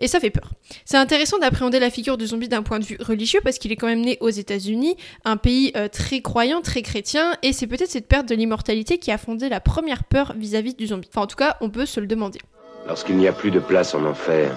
Et 0.00 0.08
ça 0.08 0.18
fait 0.18 0.30
peur. 0.30 0.50
C'est 0.84 0.96
intéressant 0.96 1.38
d'appréhender 1.38 1.78
la 1.78 1.90
figure 1.90 2.18
de 2.18 2.26
zombie 2.26 2.48
d'un 2.48 2.62
point 2.62 2.80
de 2.80 2.84
vue 2.84 2.98
religieux 3.00 3.40
parce 3.42 3.58
qu'il 3.58 3.70
est 3.72 3.76
quand 3.76 3.86
même 3.86 4.02
né 4.02 4.18
aux 4.20 4.28
États-Unis, 4.28 4.96
un 5.24 5.36
pays 5.36 5.72
euh, 5.76 5.88
très 5.88 6.20
croyant, 6.20 6.60
très 6.60 6.82
chrétien, 6.82 7.36
et 7.42 7.52
c'est 7.52 7.66
peut-être 7.66 7.90
cette 7.90 8.08
perte 8.08 8.28
de 8.28 8.34
l'immortalité 8.34 8.98
qui 8.98 9.12
a 9.12 9.18
fondé 9.18 9.48
la 9.48 9.60
première 9.60 10.04
peur 10.04 10.34
vis-à-vis 10.36 10.72
-vis 10.72 10.76
du 10.76 10.86
zombie. 10.88 11.08
Enfin, 11.12 11.22
en 11.22 11.26
tout 11.28 11.36
cas, 11.36 11.56
on 11.60 11.70
peut 11.70 11.86
se 11.86 12.00
le 12.00 12.08
demander. 12.08 12.40
Lorsqu'il 12.88 13.16
n'y 13.16 13.28
a 13.28 13.32
plus 13.32 13.52
de 13.52 13.60
place 13.60 13.94
en 13.94 14.04
enfer, 14.04 14.56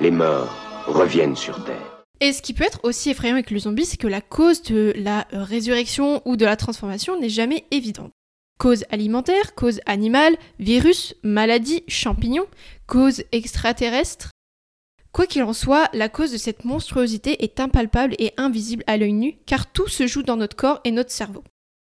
les 0.00 0.10
morts 0.10 0.54
reviennent 0.86 1.36
sur 1.36 1.64
Terre. 1.64 1.95
Et 2.20 2.32
ce 2.32 2.40
qui 2.40 2.54
peut 2.54 2.64
être 2.64 2.80
aussi 2.82 3.10
effrayant 3.10 3.34
avec 3.34 3.50
le 3.50 3.58
zombie, 3.58 3.84
c'est 3.84 3.98
que 3.98 4.06
la 4.06 4.22
cause 4.22 4.62
de 4.62 4.92
la 4.96 5.26
résurrection 5.32 6.22
ou 6.24 6.36
de 6.36 6.44
la 6.44 6.56
transformation 6.56 7.20
n'est 7.20 7.28
jamais 7.28 7.64
évidente. 7.70 8.12
Cause 8.58 8.84
alimentaire, 8.90 9.54
cause 9.54 9.80
animale, 9.84 10.36
virus, 10.58 11.14
maladie, 11.22 11.84
champignons, 11.88 12.46
cause 12.86 13.22
extraterrestre. 13.32 14.30
Quoi 15.12 15.26
qu'il 15.26 15.42
en 15.42 15.52
soit, 15.52 15.90
la 15.92 16.08
cause 16.08 16.32
de 16.32 16.38
cette 16.38 16.64
monstruosité 16.64 17.44
est 17.44 17.60
impalpable 17.60 18.14
et 18.18 18.32
invisible 18.38 18.84
à 18.86 18.96
l'œil 18.96 19.12
nu, 19.12 19.36
car 19.44 19.70
tout 19.70 19.88
se 19.88 20.06
joue 20.06 20.22
dans 20.22 20.36
notre 20.36 20.56
corps 20.56 20.80
et 20.84 20.90
notre 20.90 21.10
cerveau. 21.10 21.44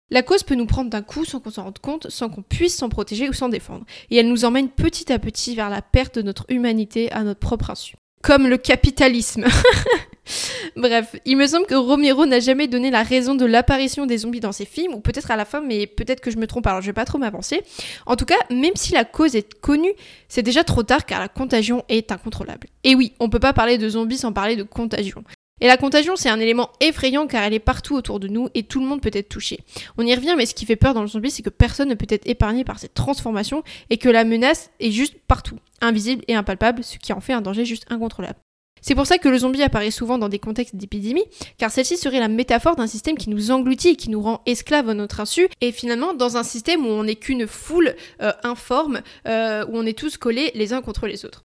La 0.10 0.24
cause 0.24 0.44
peut 0.44 0.56
nous 0.56 0.66
prendre 0.66 0.90
d'un 0.90 1.02
coup 1.02 1.24
sans 1.24 1.40
qu'on 1.40 1.52
s'en 1.52 1.64
rende 1.64 1.80
compte, 1.80 2.10
sans 2.10 2.30
qu'on 2.30 2.42
puisse 2.42 2.76
s'en 2.76 2.90
protéger 2.90 3.30
ou 3.30 3.34
s'en 3.34 3.48
défendre, 3.48 3.86
et 4.10 4.18
elle 4.18 4.28
nous 4.28 4.44
emmène 4.44 4.70
petit 4.70 5.12
à 5.12 5.20
petit 5.20 5.56
vers 5.56 5.70
la 5.70 5.82
perte 5.82 6.16
de 6.16 6.22
notre 6.22 6.46
humanité 6.50 7.12
à 7.12 7.24
notre 7.24 7.40
propre 7.40 7.70
insu. 7.70 7.96
Comme 8.22 8.48
le 8.48 8.58
capitalisme. 8.58 9.46
Bref, 10.76 11.16
il 11.26 11.38
me 11.38 11.48
semble 11.48 11.66
que 11.66 11.76
Romero 11.76 12.26
n'a 12.26 12.40
jamais 12.40 12.68
donné 12.68 12.92
la 12.92 13.04
raison 13.04 13.36
de 13.36 13.46
l'apparition 13.46 14.06
des 14.06 14.20
zombies 14.20 14.40
dans 14.40 14.52
ses 14.52 14.66
films, 14.66 14.94
ou 14.94 15.00
peut-être 15.00 15.32
à 15.32 15.36
la 15.36 15.46
fin, 15.46 15.62
mais 15.62 15.88
peut-être 15.88 16.22
que 16.22 16.32
je 16.32 16.38
me 16.38 16.48
trompe, 16.48 16.68
alors 16.68 16.82
je 16.82 16.88
vais 16.88 16.94
pas 16.94 17.06
trop 17.06 17.18
m'avancer. 17.18 17.62
En 18.06 18.16
tout 18.16 18.26
cas, 18.26 18.36
même 18.50 18.76
si 18.76 18.94
la 18.94 19.06
cause 19.06 19.36
est 19.36 19.60
connue, 19.60 19.94
c'est 20.28 20.44
déjà 20.44 20.64
trop 20.64 20.84
tard 20.84 21.06
car 21.06 21.20
la 21.20 21.28
contagion 21.28 21.84
est 21.90 22.12
incontrôlable. 22.12 22.68
Et 22.84 22.96
oui, 22.96 23.14
on 23.20 23.30
peut 23.30 23.40
pas 23.40 23.54
parler 23.54 23.78
de 23.78 23.90
zombies 23.90 24.18
sans 24.18 24.34
parler 24.34 24.56
de 24.56 24.64
contagion. 24.64 25.24
Et 25.64 25.68
la 25.68 25.78
contagion, 25.78 26.16
c'est 26.16 26.30
un 26.30 26.40
élément 26.40 26.72
effrayant 26.80 27.28
car 27.28 27.44
elle 27.44 27.54
est 27.54 27.60
partout 27.60 27.96
autour 27.96 28.20
de 28.20 28.28
nous 28.28 28.50
et 28.56 28.64
tout 28.64 28.80
le 28.80 28.88
monde 28.88 29.00
peut 29.00 29.12
être 29.14 29.30
touché. 29.30 29.60
On 29.98 30.06
y 30.06 30.16
revient, 30.16 30.34
mais 30.36 30.48
ce 30.48 30.56
qui 30.56 30.66
fait 30.66 30.76
peur 30.76 30.96
dans 30.96 31.02
le 31.02 31.08
zombie, 31.08 31.30
c'est 31.30 31.44
que 31.44 31.52
personne 31.52 31.90
ne 31.90 31.94
peut 31.94 32.08
être 32.10 32.28
épargné 32.28 32.64
par 32.64 32.80
cette 32.80 32.96
transformation 32.96 33.64
et 33.92 33.98
que 33.98 34.10
la 34.10 34.24
menace 34.24 34.72
est 34.80 34.90
juste 34.90 35.16
partout, 35.28 35.60
invisible 35.80 36.24
et 36.28 36.34
impalpable, 36.34 36.84
ce 36.84 36.98
qui 36.98 37.14
en 37.14 37.22
fait 37.22 37.34
un 37.34 37.42
danger 37.42 37.64
juste 37.64 37.86
incontrôlable. 37.92 38.40
C'est 38.82 38.96
pour 38.96 39.06
ça 39.06 39.18
que 39.18 39.30
le 39.30 39.38
zombie 39.38 39.64
apparaît 39.64 39.92
souvent 39.92 40.18
dans 40.18 40.30
des 40.30 40.40
contextes 40.40 40.76
d'épidémie, 40.76 41.24
car 41.58 41.72
celle-ci 41.72 41.98
serait 41.98 42.20
la 42.20 42.28
métaphore 42.28 42.76
d'un 42.76 42.88
système 42.88 43.18
qui 43.18 43.30
nous 43.30 43.52
engloutit 43.52 43.90
et 43.90 43.96
qui 43.96 44.10
nous 44.10 44.22
rend 44.22 44.42
esclaves 44.46 44.90
à 44.90 44.94
notre 44.94 45.20
insu, 45.20 45.48
et 45.62 45.72
finalement 45.72 46.14
dans 46.14 46.38
un 46.38 46.44
système 46.44 46.86
où 46.86 46.90
on 46.90 47.04
n'est 47.04 47.16
qu'une 47.16 47.48
foule 47.48 47.96
euh, 48.22 48.34
informe, 48.44 49.02
euh, 49.28 49.66
où 49.68 49.78
on 49.78 49.86
est 49.86 49.98
tous 49.98 50.18
collés 50.18 50.52
les 50.56 50.74
uns 50.74 50.82
contre 50.82 51.08
les 51.08 51.26
autres. 51.26 51.44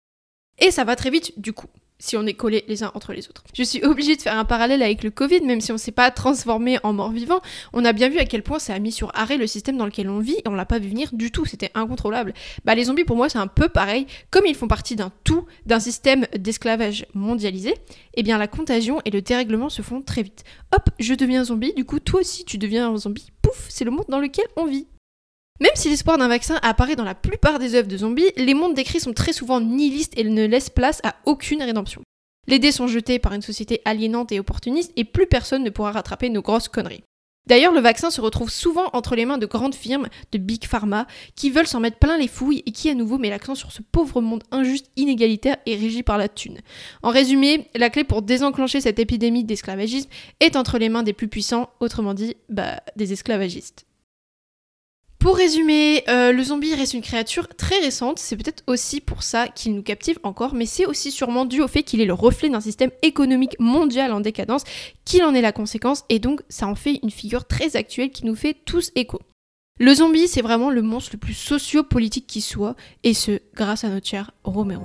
Et 0.60 0.72
ça 0.72 0.84
va 0.84 0.96
très 0.96 1.10
vite 1.10 1.34
du 1.38 1.54
coup 1.54 1.68
si 2.04 2.18
on 2.18 2.26
est 2.26 2.34
collés 2.34 2.66
les 2.68 2.84
uns 2.84 2.92
entre 2.96 3.14
les 3.14 3.30
autres. 3.30 3.46
Je 3.54 3.64
suis 3.64 3.82
obligée 3.86 4.18
de 4.18 4.22
faire 4.22 4.38
un 4.38 4.44
parallèle 4.44 4.84
avec 4.84 5.04
le 5.04 5.10
Covid, 5.10 5.42
même 5.42 5.62
si 5.62 5.72
on 5.72 5.76
ne 5.76 5.80
s'est 5.80 5.94
pas 5.94 6.12
transformé 6.12 6.78
en 6.84 6.92
mort-vivant, 6.92 7.40
on 7.72 7.86
a 7.86 7.94
bien 7.94 8.10
vu 8.10 8.18
à 8.20 8.26
quel 8.26 8.44
point 8.44 8.60
ça 8.60 8.74
a 8.74 8.80
mis 8.80 8.92
sur 8.92 9.10
arrêt 9.16 9.38
le 9.38 9.48
système 9.48 9.78
dans 9.78 9.86
lequel 9.86 10.10
on 10.10 10.20
vit 10.20 10.36
et 10.36 10.48
on 10.48 10.54
l'a 10.54 10.66
pas 10.66 10.80
vu 10.80 10.90
venir 10.90 11.10
du 11.14 11.32
tout, 11.32 11.46
c'était 11.46 11.72
incontrôlable. 11.76 12.34
Bah 12.66 12.76
les 12.76 12.86
zombies 12.86 13.06
pour 13.06 13.16
moi 13.16 13.30
c'est 13.30 13.38
un 13.38 13.48
peu 13.48 13.70
pareil, 13.70 14.06
comme 14.32 14.46
ils 14.46 14.56
font 14.56 14.68
partie 14.68 14.98
d'un 14.98 15.14
tout, 15.24 15.46
d'un 15.66 15.80
système 15.80 16.28
d'esclavage 16.38 17.06
mondialisé, 17.14 17.74
eh 18.16 18.24
bien 18.24 18.38
la 18.38 18.48
contagion 18.48 19.00
et 19.06 19.10
le 19.10 19.22
dérèglement 19.22 19.70
se 19.70 19.82
font 19.82 20.02
très 20.02 20.24
vite. 20.24 20.44
Hop, 20.76 20.90
je 21.00 21.14
deviens 21.14 21.46
zombie, 21.46 21.74
du 21.74 21.86
coup 21.86 22.00
toi 22.00 22.20
aussi 22.20 22.44
tu 22.44 22.58
deviens 22.58 22.90
un 22.90 22.98
zombie, 22.98 23.32
pouf, 23.42 23.68
c'est 23.70 23.86
le 23.86 23.92
monde 23.92 24.06
dans 24.10 24.20
lequel 24.20 24.46
on 24.58 24.66
vit. 24.66 24.88
Même 25.60 25.72
si 25.76 25.90
l'espoir 25.90 26.18
d'un 26.18 26.28
vaccin 26.28 26.60
apparaît 26.62 26.96
dans 26.96 27.04
la 27.04 27.16
plupart 27.16 27.60
des 27.60 27.76
œuvres 27.76 27.88
de 27.88 27.98
zombies, 27.98 28.32
les 28.38 28.54
mondes 28.54 28.74
décrits 28.74 29.00
sont 29.00 29.14
très 29.14 29.34
souvent 29.34 29.62
nihilistes 29.62 30.18
et 30.18 30.24
ne 30.24 30.46
laissent 30.46 30.70
place 30.70 31.00
à 31.04 31.16
aucune 31.26 31.62
rédemption. 31.62 32.02
Les 32.48 32.60
dés 32.60 32.72
sont 32.72 32.88
jetés 32.88 33.20
par 33.20 33.34
une 33.34 33.42
société 33.42 33.82
aliénante 33.86 34.32
et 34.32 34.40
opportuniste 34.40 34.92
et 34.96 35.06
plus 35.06 35.28
personne 35.28 35.64
ne 35.64 35.70
pourra 35.70 35.92
rattraper 35.92 36.30
nos 36.30 36.42
grosses 36.42 36.68
conneries. 36.68 37.04
D'ailleurs, 37.46 37.74
le 37.74 37.82
vaccin 37.82 38.10
se 38.10 38.22
retrouve 38.22 38.50
souvent 38.50 38.90
entre 38.94 39.16
les 39.16 39.26
mains 39.26 39.38
de 39.38 39.46
grandes 39.46 39.76
firmes, 39.76 40.08
de 40.32 40.38
big 40.38 40.66
pharma, 40.66 41.08
qui 41.36 41.50
veulent 41.50 41.68
s'en 41.68 41.82
mettre 41.82 42.00
plein 42.00 42.18
les 42.18 42.30
fouilles 42.30 42.64
et 42.66 42.72
qui 42.72 42.90
à 42.90 42.94
nouveau 42.94 43.18
met 43.18 43.30
l'accent 43.30 43.56
sur 43.56 43.74
ce 43.74 43.82
pauvre 43.82 44.22
monde 44.22 44.44
injuste, 44.52 44.90
inégalitaire 44.96 45.58
et 45.66 45.76
régi 45.76 46.04
par 46.04 46.18
la 46.18 46.30
thune. 46.30 46.60
En 47.02 47.10
résumé, 47.10 47.68
la 47.76 47.90
clé 47.90 48.06
pour 48.06 48.22
désenclencher 48.22 48.80
cette 48.80 49.00
épidémie 49.00 49.44
d'esclavagisme 49.44 50.10
est 50.40 50.56
entre 50.56 50.78
les 50.78 50.88
mains 50.88 51.04
des 51.04 51.12
plus 51.12 51.28
puissants, 51.28 51.70
autrement 51.82 52.14
dit, 52.14 52.38
bah, 52.48 52.82
des 52.96 53.12
esclavagistes. 53.12 53.86
Pour 55.24 55.38
résumer, 55.38 56.04
euh, 56.10 56.34
le 56.34 56.44
zombie 56.44 56.76
reste 56.76 56.94
une 56.94 57.02
créature 57.02 57.48
très 57.48 57.80
récente, 57.80 58.20
c'est 58.20 58.36
peut-être 58.36 58.62
aussi 58.68 59.00
pour 59.00 59.24
ça 59.24 59.48
qu'il 59.48 59.74
nous 59.74 59.82
captive 59.82 60.20
encore, 60.24 60.54
mais 60.54 60.66
c'est 60.66 60.86
aussi 60.86 61.12
sûrement 61.12 61.46
dû 61.46 61.62
au 61.62 61.70
fait 61.70 61.82
qu'il 61.82 62.02
est 62.02 62.06
le 62.06 62.14
reflet 62.14 62.50
d'un 62.50 62.60
système 62.60 62.92
économique 63.04 63.58
mondial 63.58 64.12
en 64.12 64.20
décadence, 64.20 64.66
qu'il 65.06 65.24
en 65.24 65.34
est 65.34 65.40
la 65.40 65.54
conséquence, 65.54 66.04
et 66.10 66.20
donc 66.20 66.42
ça 66.50 66.68
en 66.68 66.76
fait 66.76 67.00
une 67.04 67.10
figure 67.10 67.48
très 67.48 67.78
actuelle 67.78 68.10
qui 68.10 68.26
nous 68.26 68.36
fait 68.36 68.54
tous 68.66 68.92
écho. 68.96 69.22
Le 69.80 69.94
zombie, 69.94 70.28
c'est 70.28 70.42
vraiment 70.42 70.70
le 70.70 70.82
monstre 70.82 71.12
le 71.14 71.20
plus 71.20 71.36
socio-politique 71.36 72.28
qui 72.28 72.42
soit, 72.42 72.76
et 73.06 73.14
ce, 73.14 73.40
grâce 73.56 73.86
à 73.86 73.90
notre 73.90 74.06
cher 74.06 74.32
Romero. 74.44 74.84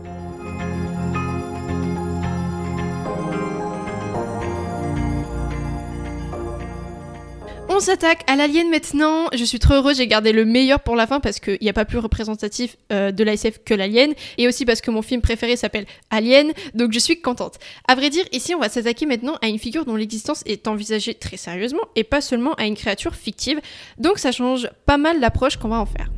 On 7.71 7.81
s'attaque 7.81 8.25
à 8.27 8.35
l'alien 8.35 8.71
maintenant. 8.71 9.27
Je 9.35 9.45
suis 9.45 9.59
trop 9.59 9.75
heureuse, 9.75 9.99
j'ai 9.99 10.07
gardé 10.07 10.33
le 10.33 10.47
meilleur 10.47 10.81
pour 10.81 10.97
la 10.97 11.07
fin 11.07 11.21
parce 11.21 11.39
qu'il 11.39 11.59
n'y 11.61 11.69
a 11.69 11.75
pas 11.75 11.85
plus 11.85 11.99
représentatif 11.99 12.77
euh, 12.91 13.13
de 13.13 13.23
l'ASF 13.23 13.63
que 13.63 13.75
l'alien. 13.75 14.15
Et 14.39 14.49
aussi 14.49 14.65
parce 14.65 14.81
que 14.81 14.91
mon 14.91 15.03
film 15.03 15.21
préféré 15.21 15.55
s'appelle 15.55 15.85
Alien, 16.11 16.53
donc 16.73 16.93
je 16.93 16.99
suis 16.99 17.21
contente. 17.21 17.59
À 17.87 17.95
vrai 17.95 18.09
dire, 18.09 18.25
ici 18.33 18.55
on 18.55 18.59
va 18.59 18.71
s'attaquer 18.71 19.05
maintenant 19.05 19.37
à 19.43 19.49
une 19.49 19.59
figure 19.59 19.85
dont 19.85 19.97
l'existence 19.97 20.43
est 20.47 20.67
envisagée 20.67 21.13
très 21.13 21.37
sérieusement 21.37 21.83
et 21.95 22.05
pas 22.05 22.23
seulement 22.23 22.55
à 22.55 22.65
une 22.65 22.75
créature 22.75 23.15
fictive. 23.15 23.61
Donc 23.99 24.19
ça 24.19 24.33
change 24.33 24.71
pas 24.87 24.97
mal 24.97 25.21
l'approche 25.21 25.59
qu'on 25.59 25.69
va 25.69 25.79
en 25.79 25.87
faire. 25.87 26.09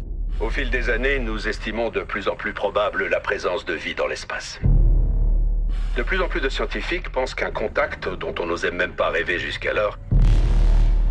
Au 0.40 0.50
fil 0.50 0.70
des 0.70 0.88
années, 0.88 1.18
nous 1.18 1.48
estimons 1.48 1.90
de 1.90 2.00
plus 2.00 2.28
en 2.28 2.36
plus 2.36 2.52
probable 2.52 3.08
la 3.08 3.18
présence 3.18 3.64
de 3.64 3.74
vie 3.74 3.96
dans 3.96 4.06
l'espace. 4.06 4.60
De 5.96 6.04
plus 6.04 6.22
en 6.22 6.28
plus 6.28 6.40
de 6.40 6.48
scientifiques 6.48 7.10
pensent 7.10 7.34
qu'un 7.34 7.50
contact 7.50 8.08
dont 8.08 8.34
on 8.38 8.46
n'osait 8.46 8.70
même 8.70 8.92
pas 8.92 9.10
rêver 9.10 9.40
jusqu'alors 9.40 9.98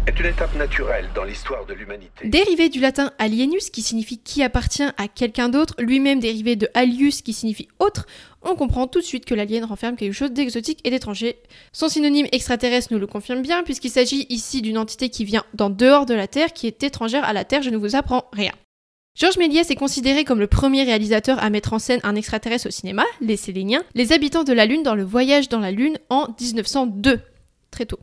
est 0.07 0.19
une 0.19 0.25
étape 0.25 0.55
naturelle 0.55 1.09
dans 1.13 1.23
l'histoire 1.23 1.65
de 1.65 1.73
l'humanité. 1.73 2.27
Dérivé 2.27 2.69
du 2.69 2.79
latin 2.79 3.11
alienus, 3.17 3.69
qui 3.69 3.81
signifie 3.81 4.17
qui 4.17 4.43
appartient 4.43 4.87
à 4.97 5.07
quelqu'un 5.07 5.49
d'autre, 5.49 5.75
lui-même 5.79 6.19
dérivé 6.19 6.55
de 6.55 6.69
alius, 6.73 7.21
qui 7.21 7.33
signifie 7.33 7.67
autre, 7.79 8.07
on 8.41 8.55
comprend 8.55 8.87
tout 8.87 8.99
de 8.99 9.05
suite 9.05 9.25
que 9.25 9.35
l'alien 9.35 9.65
renferme 9.65 9.95
quelque 9.95 10.13
chose 10.13 10.31
d'exotique 10.31 10.79
et 10.83 10.89
d'étranger. 10.89 11.37
Son 11.73 11.89
synonyme 11.89 12.27
extraterrestre 12.31 12.93
nous 12.93 12.99
le 12.99 13.07
confirme 13.07 13.41
bien, 13.41 13.63
puisqu'il 13.63 13.91
s'agit 13.91 14.25
ici 14.29 14.61
d'une 14.61 14.77
entité 14.77 15.09
qui 15.09 15.25
vient 15.25 15.43
d'en 15.53 15.69
dehors 15.69 16.05
de 16.05 16.13
la 16.13 16.27
Terre, 16.27 16.53
qui 16.53 16.67
est 16.67 16.83
étrangère 16.83 17.23
à 17.25 17.33
la 17.33 17.45
Terre, 17.45 17.61
je 17.61 17.69
ne 17.69 17.77
vous 17.77 17.95
apprends 17.95 18.25
rien. 18.31 18.51
Georges 19.15 19.37
Méliès 19.37 19.69
est 19.69 19.75
considéré 19.75 20.23
comme 20.23 20.39
le 20.39 20.47
premier 20.47 20.83
réalisateur 20.83 21.43
à 21.43 21.49
mettre 21.49 21.73
en 21.73 21.79
scène 21.79 21.99
un 22.03 22.15
extraterrestre 22.15 22.67
au 22.67 22.71
cinéma, 22.71 23.03
les 23.19 23.35
Séléniens, 23.35 23.83
les 23.93 24.13
habitants 24.13 24.45
de 24.45 24.53
la 24.53 24.65
Lune 24.65 24.83
dans 24.83 24.95
le 24.95 25.03
voyage 25.03 25.49
dans 25.49 25.59
la 25.59 25.71
Lune 25.71 25.97
en 26.09 26.27
1902. 26.39 27.19
Très 27.69 27.85
tôt. 27.85 27.99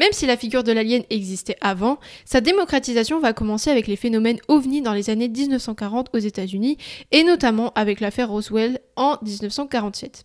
Même 0.00 0.12
si 0.12 0.24
la 0.24 0.38
figure 0.38 0.64
de 0.64 0.72
l'alien 0.72 1.02
existait 1.10 1.58
avant, 1.60 1.98
sa 2.24 2.40
démocratisation 2.40 3.20
va 3.20 3.34
commencer 3.34 3.68
avec 3.68 3.86
les 3.86 3.96
phénomènes 3.96 4.40
ovni 4.48 4.80
dans 4.80 4.94
les 4.94 5.10
années 5.10 5.28
1940 5.28 6.08
aux 6.14 6.18
États-Unis, 6.18 6.78
et 7.12 7.22
notamment 7.22 7.70
avec 7.74 8.00
l'affaire 8.00 8.30
Roswell 8.30 8.80
en 8.96 9.18
1947. 9.22 10.24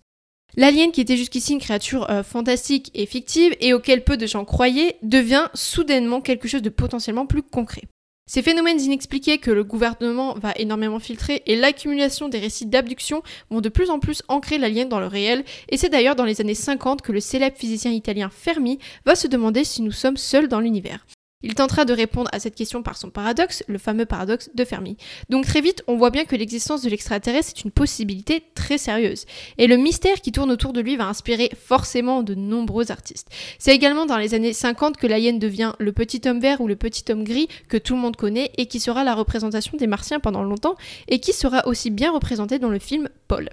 L'alien, 0.55 0.93
qui 0.93 1.01
était 1.01 1.17
jusqu'ici 1.17 1.51
une 1.51 1.59
créature 1.59 2.09
euh, 2.09 2.23
fantastique 2.23 2.89
et 2.93 3.05
fictive 3.05 3.53
et 3.59 3.73
auquel 3.73 4.05
peu 4.05 4.15
de 4.15 4.25
gens 4.25 4.45
croyaient, 4.45 4.95
devient 5.03 5.47
soudainement 5.53 6.21
quelque 6.21 6.47
chose 6.47 6.61
de 6.61 6.69
potentiellement 6.69 7.25
plus 7.25 7.43
concret. 7.43 7.83
Ces 8.27 8.41
phénomènes 8.41 8.81
inexpliqués 8.81 9.37
que 9.37 9.51
le 9.51 9.63
gouvernement 9.63 10.33
va 10.33 10.51
énormément 10.55 10.99
filtrer 10.99 11.43
et 11.45 11.55
l'accumulation 11.55 12.27
des 12.27 12.39
récits 12.39 12.65
d'abduction 12.65 13.21
vont 13.51 13.61
de 13.61 13.69
plus 13.69 13.91
en 13.91 13.99
plus 13.99 14.23
ancrer 14.27 14.57
l'alien 14.57 14.89
dans 14.89 14.99
le 14.99 15.05
réel, 15.05 15.45
et 15.69 15.77
c'est 15.77 15.89
d'ailleurs 15.89 16.15
dans 16.15 16.25
les 16.25 16.41
années 16.41 16.55
50 16.55 17.03
que 17.03 17.11
le 17.11 17.19
célèbre 17.19 17.55
physicien 17.55 17.91
italien 17.91 18.31
Fermi 18.31 18.79
va 19.05 19.15
se 19.15 19.27
demander 19.27 19.63
si 19.63 19.83
nous 19.83 19.91
sommes 19.91 20.17
seuls 20.17 20.47
dans 20.47 20.59
l'univers. 20.59 21.05
Il 21.45 21.53
tentera 21.53 21.85
de 21.85 21.93
répondre 21.93 22.27
à 22.33 22.39
cette 22.39 22.55
question 22.55 22.81
par 22.81 22.97
son 22.97 23.11
paradoxe, 23.11 23.63
le 23.67 23.77
fameux 23.77 24.07
paradoxe 24.07 24.49
de 24.55 24.65
Fermi. 24.65 24.97
Donc 25.29 25.45
très 25.45 25.61
vite, 25.61 25.83
on 25.85 25.95
voit 25.95 26.09
bien 26.09 26.25
que 26.25 26.35
l'existence 26.35 26.81
de 26.81 26.89
l'extraterrestre 26.89 27.53
est 27.55 27.63
une 27.63 27.69
possibilité 27.69 28.41
très 28.55 28.79
sérieuse. 28.79 29.25
Et 29.59 29.67
le 29.67 29.77
mystère 29.77 30.21
qui 30.21 30.31
tourne 30.31 30.49
autour 30.49 30.73
de 30.73 30.81
lui 30.81 30.95
va 30.95 31.05
inspirer 31.05 31.51
forcément 31.55 32.23
de 32.23 32.33
nombreux 32.33 32.91
artistes. 32.91 33.29
C'est 33.59 33.75
également 33.75 34.07
dans 34.07 34.17
les 34.17 34.33
années 34.33 34.53
50 34.53 34.97
que 34.97 35.05
l'alien 35.05 35.37
devient 35.37 35.73
le 35.77 35.91
petit 35.91 36.27
homme 36.27 36.39
vert 36.39 36.61
ou 36.61 36.67
le 36.67 36.75
petit 36.75 37.11
homme 37.11 37.23
gris 37.23 37.47
que 37.69 37.77
tout 37.77 37.93
le 37.93 38.01
monde 38.01 38.15
connaît 38.15 38.51
et 38.57 38.65
qui 38.65 38.79
sera 38.79 39.03
la 39.03 39.13
représentation 39.13 39.77
des 39.77 39.85
martiens 39.85 40.19
pendant 40.19 40.41
longtemps 40.41 40.77
et 41.07 41.19
qui 41.19 41.31
sera 41.31 41.67
aussi 41.67 41.91
bien 41.91 42.11
représenté 42.11 42.57
dans 42.57 42.69
le 42.69 42.79
film 42.79 43.07
Paul. 43.27 43.51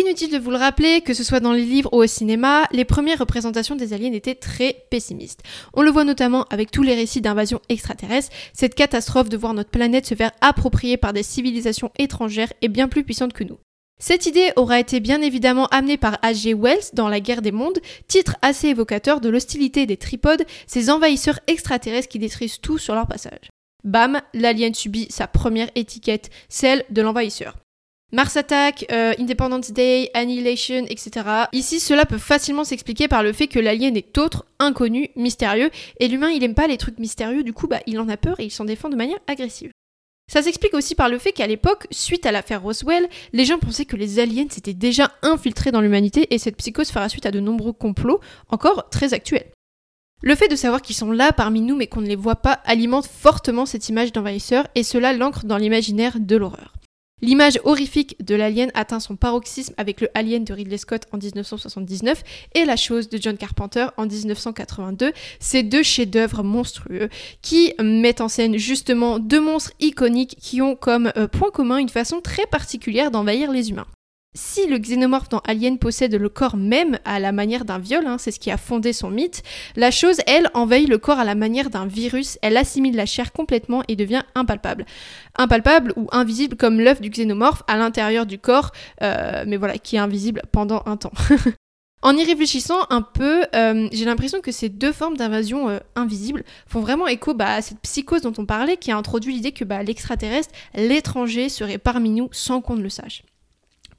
Inutile 0.00 0.30
de 0.30 0.38
vous 0.38 0.52
le 0.52 0.58
rappeler, 0.58 1.00
que 1.00 1.12
ce 1.12 1.24
soit 1.24 1.40
dans 1.40 1.52
les 1.52 1.64
livres 1.64 1.92
ou 1.92 1.96
au 1.96 2.06
cinéma, 2.06 2.68
les 2.70 2.84
premières 2.84 3.18
représentations 3.18 3.74
des 3.74 3.92
aliens 3.92 4.12
étaient 4.12 4.36
très 4.36 4.84
pessimistes. 4.90 5.42
On 5.74 5.82
le 5.82 5.90
voit 5.90 6.04
notamment 6.04 6.44
avec 6.50 6.70
tous 6.70 6.84
les 6.84 6.94
récits 6.94 7.20
d'invasion 7.20 7.60
extraterrestre, 7.68 8.30
cette 8.52 8.76
catastrophe 8.76 9.28
de 9.28 9.36
voir 9.36 9.54
notre 9.54 9.70
planète 9.70 10.06
se 10.06 10.14
faire 10.14 10.30
approprier 10.40 10.98
par 10.98 11.12
des 11.12 11.24
civilisations 11.24 11.90
étrangères 11.98 12.52
et 12.62 12.68
bien 12.68 12.86
plus 12.86 13.02
puissantes 13.02 13.32
que 13.32 13.42
nous. 13.42 13.58
Cette 13.98 14.26
idée 14.26 14.52
aura 14.54 14.78
été 14.78 15.00
bien 15.00 15.20
évidemment 15.20 15.66
amenée 15.66 15.96
par 15.96 16.14
H.G. 16.22 16.54
Wells 16.54 16.90
dans 16.92 17.08
La 17.08 17.18
guerre 17.18 17.42
des 17.42 17.50
mondes, 17.50 17.80
titre 18.06 18.36
assez 18.40 18.68
évocateur 18.68 19.20
de 19.20 19.28
l'hostilité 19.28 19.84
des 19.84 19.96
tripodes, 19.96 20.46
ces 20.68 20.90
envahisseurs 20.90 21.40
extraterrestres 21.48 22.08
qui 22.08 22.20
détruisent 22.20 22.60
tout 22.60 22.78
sur 22.78 22.94
leur 22.94 23.08
passage. 23.08 23.50
Bam, 23.82 24.20
l'alien 24.32 24.74
subit 24.74 25.08
sa 25.10 25.26
première 25.26 25.70
étiquette, 25.74 26.30
celle 26.48 26.84
de 26.90 27.02
l'envahisseur. 27.02 27.56
Mars 28.10 28.38
Attack, 28.38 28.86
euh, 28.90 29.12
Independence 29.18 29.70
Day, 29.70 30.10
Annihilation, 30.14 30.86
etc. 30.88 31.26
Ici, 31.52 31.78
cela 31.78 32.06
peut 32.06 32.16
facilement 32.16 32.64
s'expliquer 32.64 33.06
par 33.06 33.22
le 33.22 33.34
fait 33.34 33.48
que 33.48 33.58
l'alien 33.58 33.94
est 33.98 34.16
autre, 34.16 34.46
inconnu, 34.58 35.10
mystérieux, 35.14 35.70
et 36.00 36.08
l'humain 36.08 36.30
il 36.30 36.42
aime 36.42 36.54
pas 36.54 36.68
les 36.68 36.78
trucs 36.78 36.98
mystérieux, 36.98 37.42
du 37.42 37.52
coup 37.52 37.66
bah 37.66 37.80
il 37.86 38.00
en 38.00 38.08
a 38.08 38.16
peur 38.16 38.40
et 38.40 38.44
il 38.44 38.50
s'en 38.50 38.64
défend 38.64 38.88
de 38.88 38.96
manière 38.96 39.18
agressive. 39.26 39.72
Ça 40.32 40.40
s'explique 40.40 40.72
aussi 40.72 40.94
par 40.94 41.10
le 41.10 41.18
fait 41.18 41.32
qu'à 41.32 41.46
l'époque, 41.46 41.86
suite 41.90 42.24
à 42.24 42.32
l'affaire 42.32 42.62
Roswell, 42.62 43.08
les 43.34 43.44
gens 43.44 43.58
pensaient 43.58 43.84
que 43.84 43.96
les 43.96 44.18
aliens 44.18 44.46
s'étaient 44.48 44.72
déjà 44.72 45.12
infiltrés 45.20 45.70
dans 45.70 45.82
l'humanité 45.82 46.32
et 46.32 46.38
cette 46.38 46.56
psychose 46.56 46.90
fera 46.90 47.10
suite 47.10 47.26
à 47.26 47.30
de 47.30 47.40
nombreux 47.40 47.74
complots, 47.74 48.20
encore 48.48 48.88
très 48.88 49.12
actuels. 49.12 49.50
Le 50.22 50.34
fait 50.34 50.48
de 50.48 50.56
savoir 50.56 50.80
qu'ils 50.80 50.96
sont 50.96 51.12
là 51.12 51.32
parmi 51.32 51.60
nous 51.60 51.76
mais 51.76 51.88
qu'on 51.88 52.00
ne 52.00 52.08
les 52.08 52.16
voit 52.16 52.36
pas 52.36 52.60
alimente 52.64 53.06
fortement 53.06 53.66
cette 53.66 53.90
image 53.90 54.12
d'envahisseur 54.12 54.66
et 54.74 54.82
cela 54.82 55.12
l'ancre 55.12 55.44
dans 55.44 55.58
l'imaginaire 55.58 56.16
de 56.18 56.36
l'horreur. 56.36 56.77
L'image 57.20 57.58
horrifique 57.64 58.16
de 58.24 58.36
l'alien 58.36 58.70
atteint 58.74 59.00
son 59.00 59.16
paroxysme 59.16 59.74
avec 59.76 60.00
le 60.00 60.08
Alien 60.14 60.44
de 60.44 60.52
Ridley 60.52 60.78
Scott 60.78 61.02
en 61.12 61.18
1979 61.18 62.22
et 62.54 62.64
La 62.64 62.76
chose 62.76 63.08
de 63.08 63.18
John 63.20 63.36
Carpenter 63.36 63.86
en 63.96 64.06
1982, 64.06 65.12
ces 65.40 65.64
deux 65.64 65.82
chefs-d'œuvre 65.82 66.44
monstrueux 66.44 67.08
qui 67.42 67.74
mettent 67.82 68.20
en 68.20 68.28
scène 68.28 68.56
justement 68.56 69.18
deux 69.18 69.40
monstres 69.40 69.72
iconiques 69.80 70.36
qui 70.40 70.62
ont 70.62 70.76
comme 70.76 71.12
euh, 71.16 71.26
point 71.26 71.50
commun 71.50 71.78
une 71.78 71.88
façon 71.88 72.20
très 72.20 72.46
particulière 72.46 73.10
d'envahir 73.10 73.50
les 73.50 73.70
humains. 73.70 73.86
Si 74.34 74.66
le 74.66 74.78
xénomorphe 74.78 75.28
dans 75.30 75.40
Alien 75.46 75.78
possède 75.78 76.14
le 76.14 76.28
corps 76.28 76.56
même 76.56 76.98
à 77.04 77.18
la 77.18 77.32
manière 77.32 77.64
d'un 77.64 77.78
viol, 77.78 78.06
hein, 78.06 78.18
c'est 78.18 78.30
ce 78.30 78.38
qui 78.38 78.50
a 78.50 78.56
fondé 78.56 78.92
son 78.92 79.10
mythe, 79.10 79.42
la 79.74 79.90
chose, 79.90 80.18
elle, 80.26 80.48
envahit 80.54 80.88
le 80.88 80.98
corps 80.98 81.18
à 81.18 81.24
la 81.24 81.34
manière 81.34 81.70
d'un 81.70 81.86
virus, 81.86 82.38
elle 82.40 82.56
assimile 82.56 82.94
la 82.94 83.06
chair 83.06 83.32
complètement 83.32 83.82
et 83.88 83.96
devient 83.96 84.22
impalpable. 84.34 84.86
Impalpable 85.36 85.92
ou 85.96 86.06
invisible 86.12 86.56
comme 86.56 86.80
l'œuf 86.80 87.00
du 87.00 87.08
xénomorphe 87.10 87.62
à 87.66 87.76
l'intérieur 87.76 88.26
du 88.26 88.38
corps, 88.38 88.70
euh, 89.02 89.44
mais 89.46 89.56
voilà, 89.56 89.78
qui 89.78 89.96
est 89.96 90.00
invisible 90.00 90.42
pendant 90.52 90.82
un 90.86 90.96
temps. 90.96 91.12
En 92.00 92.16
y 92.16 92.22
réfléchissant 92.22 92.78
un 92.90 93.02
peu, 93.02 93.42
euh, 93.56 93.88
j'ai 93.90 94.04
l'impression 94.04 94.40
que 94.40 94.52
ces 94.52 94.68
deux 94.68 94.92
formes 94.92 95.16
d'invasion 95.16 95.68
euh, 95.68 95.80
invisible 95.96 96.44
font 96.68 96.80
vraiment 96.80 97.08
écho 97.08 97.34
bah, 97.34 97.54
à 97.54 97.60
cette 97.60 97.80
psychose 97.80 98.22
dont 98.22 98.32
on 98.38 98.46
parlait 98.46 98.76
qui 98.76 98.92
a 98.92 98.96
introduit 98.96 99.34
l'idée 99.34 99.50
que 99.50 99.64
bah, 99.64 99.82
l'extraterrestre, 99.82 100.54
l'étranger, 100.74 101.48
serait 101.48 101.78
parmi 101.78 102.10
nous 102.10 102.28
sans 102.30 102.60
qu'on 102.60 102.76
ne 102.76 102.82
le 102.82 102.88
sache. 102.88 103.24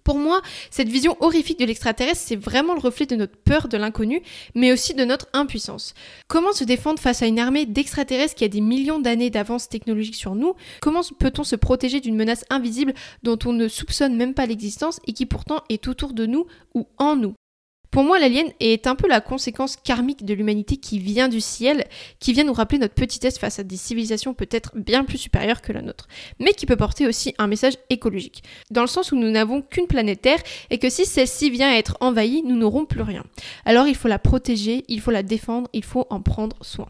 Pour 0.04 0.18
moi, 0.18 0.42
cette 0.72 0.90
vision 0.90 1.16
horrifique 1.20 1.60
de 1.60 1.66
l'extraterrestre, 1.66 2.24
c'est 2.26 2.36
vraiment 2.36 2.74
le 2.74 2.80
reflet 2.80 3.06
de 3.06 3.16
notre 3.16 3.38
peur 3.38 3.68
de 3.68 3.78
l'inconnu, 3.78 4.22
mais 4.56 4.72
aussi 4.72 4.94
de 4.94 5.06
notre 5.06 5.28
impuissance. 5.34 5.94
Comment 6.28 6.54
se 6.54 6.64
défendre 6.64 7.00
face 7.00 7.22
à 7.22 7.28
une 7.28 7.40
armée 7.40 7.66
d'extraterrestres 7.66 8.36
qui 8.36 8.46
a 8.46 8.50
des 8.50 8.62
millions 8.62 9.00
d'années 9.00 9.30
d'avance 9.30 9.70
technologique 9.70 10.16
sur 10.16 10.36
nous? 10.36 10.56
Comment 10.82 11.02
peut-on 11.18 11.44
se 11.44 11.56
protéger 11.56 12.00
d'une 12.00 12.16
menace 12.16 12.46
invisible 12.50 12.94
dont 13.24 13.40
on 13.46 13.54
ne 13.54 13.68
soupçonne 13.68 14.16
même 14.16 14.34
pas 14.34 14.46
l'existence 14.46 15.00
et 15.08 15.14
qui 15.14 15.26
pourtant 15.26 15.64
est 15.70 15.88
autour 15.88 16.14
de 16.14 16.26
nous 16.26 16.46
ou 16.74 16.88
en 16.98 17.16
nous? 17.16 17.34
Pour 17.92 18.04
moi, 18.04 18.20
l'alien 18.20 18.46
est 18.60 18.86
un 18.86 18.96
peu 18.96 19.08
la 19.08 19.20
conséquence 19.20 19.76
karmique 19.76 20.24
de 20.24 20.34
l'humanité 20.34 20.78
qui 20.78 21.00
vient 21.00 21.28
du 21.28 21.42
ciel, 21.42 21.86
qui 22.20 22.34
vient 22.34 22.44
nous 22.44 22.54
rappeler 22.54 22.78
notre 22.78 22.94
petitesse 22.94 23.40
face 23.40 23.58
à 23.58 23.64
des 23.64 23.78
civilisations 23.78 24.34
peut-être 24.34 24.74
bien 24.76 25.04
plus 25.04 25.18
supérieures 25.18 25.62
que 25.62 25.74
la 25.74 25.82
nôtre, 25.82 26.08
mais 26.40 26.54
qui 26.54 26.66
peut 26.66 26.76
porter 26.76 27.08
aussi 27.08 27.34
un 27.40 27.48
message 27.48 27.78
écologique, 27.90 28.44
dans 28.70 28.82
le 28.82 28.88
sens 28.88 29.12
où 29.12 29.16
nous 29.16 29.32
n'avons 29.32 29.62
qu'une 29.62 29.88
planète 29.88 30.22
Terre 30.22 30.42
et 30.70 30.78
que 30.78 30.90
si 30.90 31.06
celle-ci 31.06 31.50
vient 31.50 31.70
à 31.70 31.78
être 31.78 31.98
envahie, 32.00 32.44
nous 32.44 32.56
n'aurons 32.56 32.86
plus 32.86 33.02
rien. 33.02 33.24
Alors 33.66 33.88
il 33.88 33.96
faut 33.96 34.08
la 34.08 34.20
protéger, 34.20 34.84
il 34.88 35.02
faut 35.02 35.12
la 35.12 35.24
défendre, 35.24 35.70
il 35.74 35.84
faut 35.84 36.06
en 36.10 36.22
prendre 36.22 36.58
soin. 36.62 36.90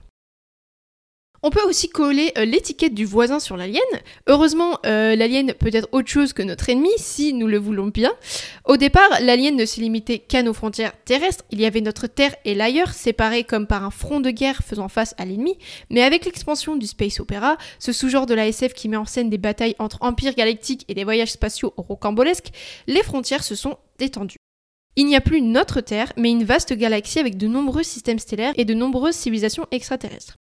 On 1.42 1.52
peut 1.52 1.64
aussi 1.64 1.88
coller 1.88 2.34
euh, 2.38 2.44
l'étiquette 2.44 2.94
du 2.94 3.06
voisin 3.06 3.40
sur 3.40 3.56
l'alien. 3.56 3.82
Heureusement, 4.28 4.78
euh, 4.86 5.16
l'alien 5.16 5.54
peut 5.54 5.70
être 5.72 5.88
autre 5.94 6.10
chose 6.10 6.34
que 6.34 6.44
notre 6.44 6.70
ennemi, 6.70 6.90
si 6.98 7.34
nous 7.34 7.48
le 7.48 7.58
voulons 7.58 7.88
bien. 7.88 8.12
Au 8.66 8.76
départ, 8.76 9.10
l'alien 9.22 9.56
ne 9.56 9.66
se 9.66 9.80
limitait 9.80 10.20
qu'à 10.20 10.44
nos 10.44 10.54
frontières 10.54 10.92
terrestres. 11.06 11.46
Il 11.52 11.62
y 11.62 11.66
avait 11.66 11.80
notre 11.80 12.08
Terre 12.08 12.36
et 12.44 12.56
l'ailleurs, 12.56 12.94
séparés 12.94 13.46
comme 13.46 13.68
par 13.68 13.86
un 13.86 13.90
front 13.90 14.20
de 14.20 14.32
guerre 14.32 14.62
faisant 14.66 14.90
face 14.90 15.16
à 15.18 15.24
l'ennemi. 15.24 15.58
Mais 15.90 16.02
avec 16.02 16.26
l'expansion 16.26 16.76
du 16.76 16.88
space 16.88 17.22
opera, 17.22 17.58
ce 17.80 17.94
sous-genre 17.94 18.26
de 18.26 18.34
la 18.34 18.48
SF 18.48 18.74
qui 18.74 18.90
met 18.90 18.98
en 18.98 19.06
scène 19.06 19.30
des 19.30 19.38
batailles 19.38 19.76
entre 19.80 20.00
empires 20.02 20.36
galactiques 20.36 20.84
et 20.90 20.94
des 20.94 21.06
voyages 21.06 21.32
spatiaux 21.32 21.74
rocambolesques, 21.78 22.50
les 22.88 23.04
frontières 23.04 23.46
se 23.46 23.56
sont 23.56 23.78
détendues. 23.98 24.38
Il 24.98 25.06
n'y 25.06 25.16
a 25.16 25.22
plus 25.22 25.42
notre 25.42 25.80
Terre, 25.80 26.12
mais 26.18 26.32
une 26.32 26.44
vaste 26.44 26.74
galaxie 26.74 27.20
avec 27.20 27.38
de 27.38 27.48
nombreux 27.48 27.84
systèmes 27.84 28.20
stellaires 28.20 28.54
et 28.58 28.66
de 28.66 28.74
nombreuses 28.74 29.16
civilisations 29.16 29.68
extraterrestres. 29.72 30.36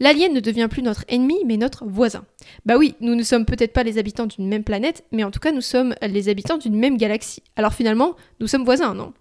L'alien 0.00 0.32
ne 0.32 0.40
devient 0.40 0.68
plus 0.68 0.82
notre 0.82 1.04
ennemi, 1.08 1.36
mais 1.46 1.56
notre 1.56 1.84
voisin. 1.84 2.24
Bah 2.66 2.76
oui, 2.76 2.94
nous 3.00 3.14
ne 3.14 3.22
sommes 3.22 3.44
peut-être 3.44 3.72
pas 3.72 3.84
les 3.84 3.98
habitants 3.98 4.26
d'une 4.26 4.48
même 4.48 4.64
planète, 4.64 5.04
mais 5.12 5.22
en 5.22 5.30
tout 5.30 5.40
cas 5.40 5.52
nous 5.52 5.60
sommes 5.60 5.94
les 6.02 6.28
habitants 6.28 6.58
d'une 6.58 6.76
même 6.76 6.96
galaxie. 6.96 7.42
Alors 7.56 7.74
finalement, 7.74 8.16
nous 8.40 8.48
sommes 8.48 8.64
voisins, 8.64 8.94
non? 8.94 9.12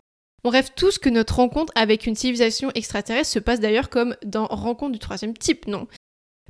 On 0.44 0.50
rêve 0.50 0.72
tous 0.75 0.98
que 0.98 1.10
notre 1.10 1.36
rencontre 1.38 1.72
avec 1.75 2.06
une 2.06 2.15
civilisation 2.15 2.72
extraterrestre 2.75 3.32
se 3.32 3.39
passe 3.39 3.62
d'ailleurs 3.62 3.89
comme 3.89 4.15
dans 4.25 4.46
Rencontre 4.48 4.92
du 4.92 5.00
troisième 5.00 5.38
type, 5.38 5.68
non? 5.68 5.88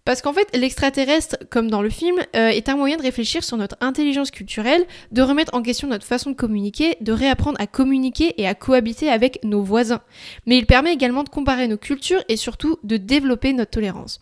Parce 0.06 0.22
qu'en 0.22 0.34
fait, 0.34 0.48
l'extraterrestre, 0.56 1.38
comme 1.50 1.70
dans 1.70 1.82
le 1.82 1.90
film, 1.90 2.18
euh, 2.36 2.50
est 2.50 2.68
un 2.68 2.76
moyen 2.76 2.98
de 2.98 3.02
réfléchir 3.02 3.44
sur 3.44 3.56
notre 3.58 3.78
intelligence 3.80 4.32
culturelle, 4.32 4.86
de 5.12 5.22
remettre 5.22 5.54
en 5.56 5.62
question 5.62 5.88
notre 5.88 6.06
façon 6.06 6.32
de 6.32 6.36
communiquer, 6.36 6.98
de 7.00 7.14
réapprendre 7.14 7.60
à 7.60 7.68
communiquer 7.68 8.34
et 8.42 8.48
à 8.48 8.56
cohabiter 8.56 9.10
avec 9.10 9.40
nos 9.44 9.64
voisins. 9.64 10.02
Mais 10.46 10.58
il 10.58 10.66
permet 10.66 10.94
également 10.94 11.24
de 11.24 11.30
comparer 11.30 11.68
nos 11.68 11.78
cultures 11.78 12.24
et 12.28 12.36
surtout 12.36 12.78
de 12.84 12.98
développer 12.98 13.54
notre 13.54 13.72
tolérance. 13.72 14.20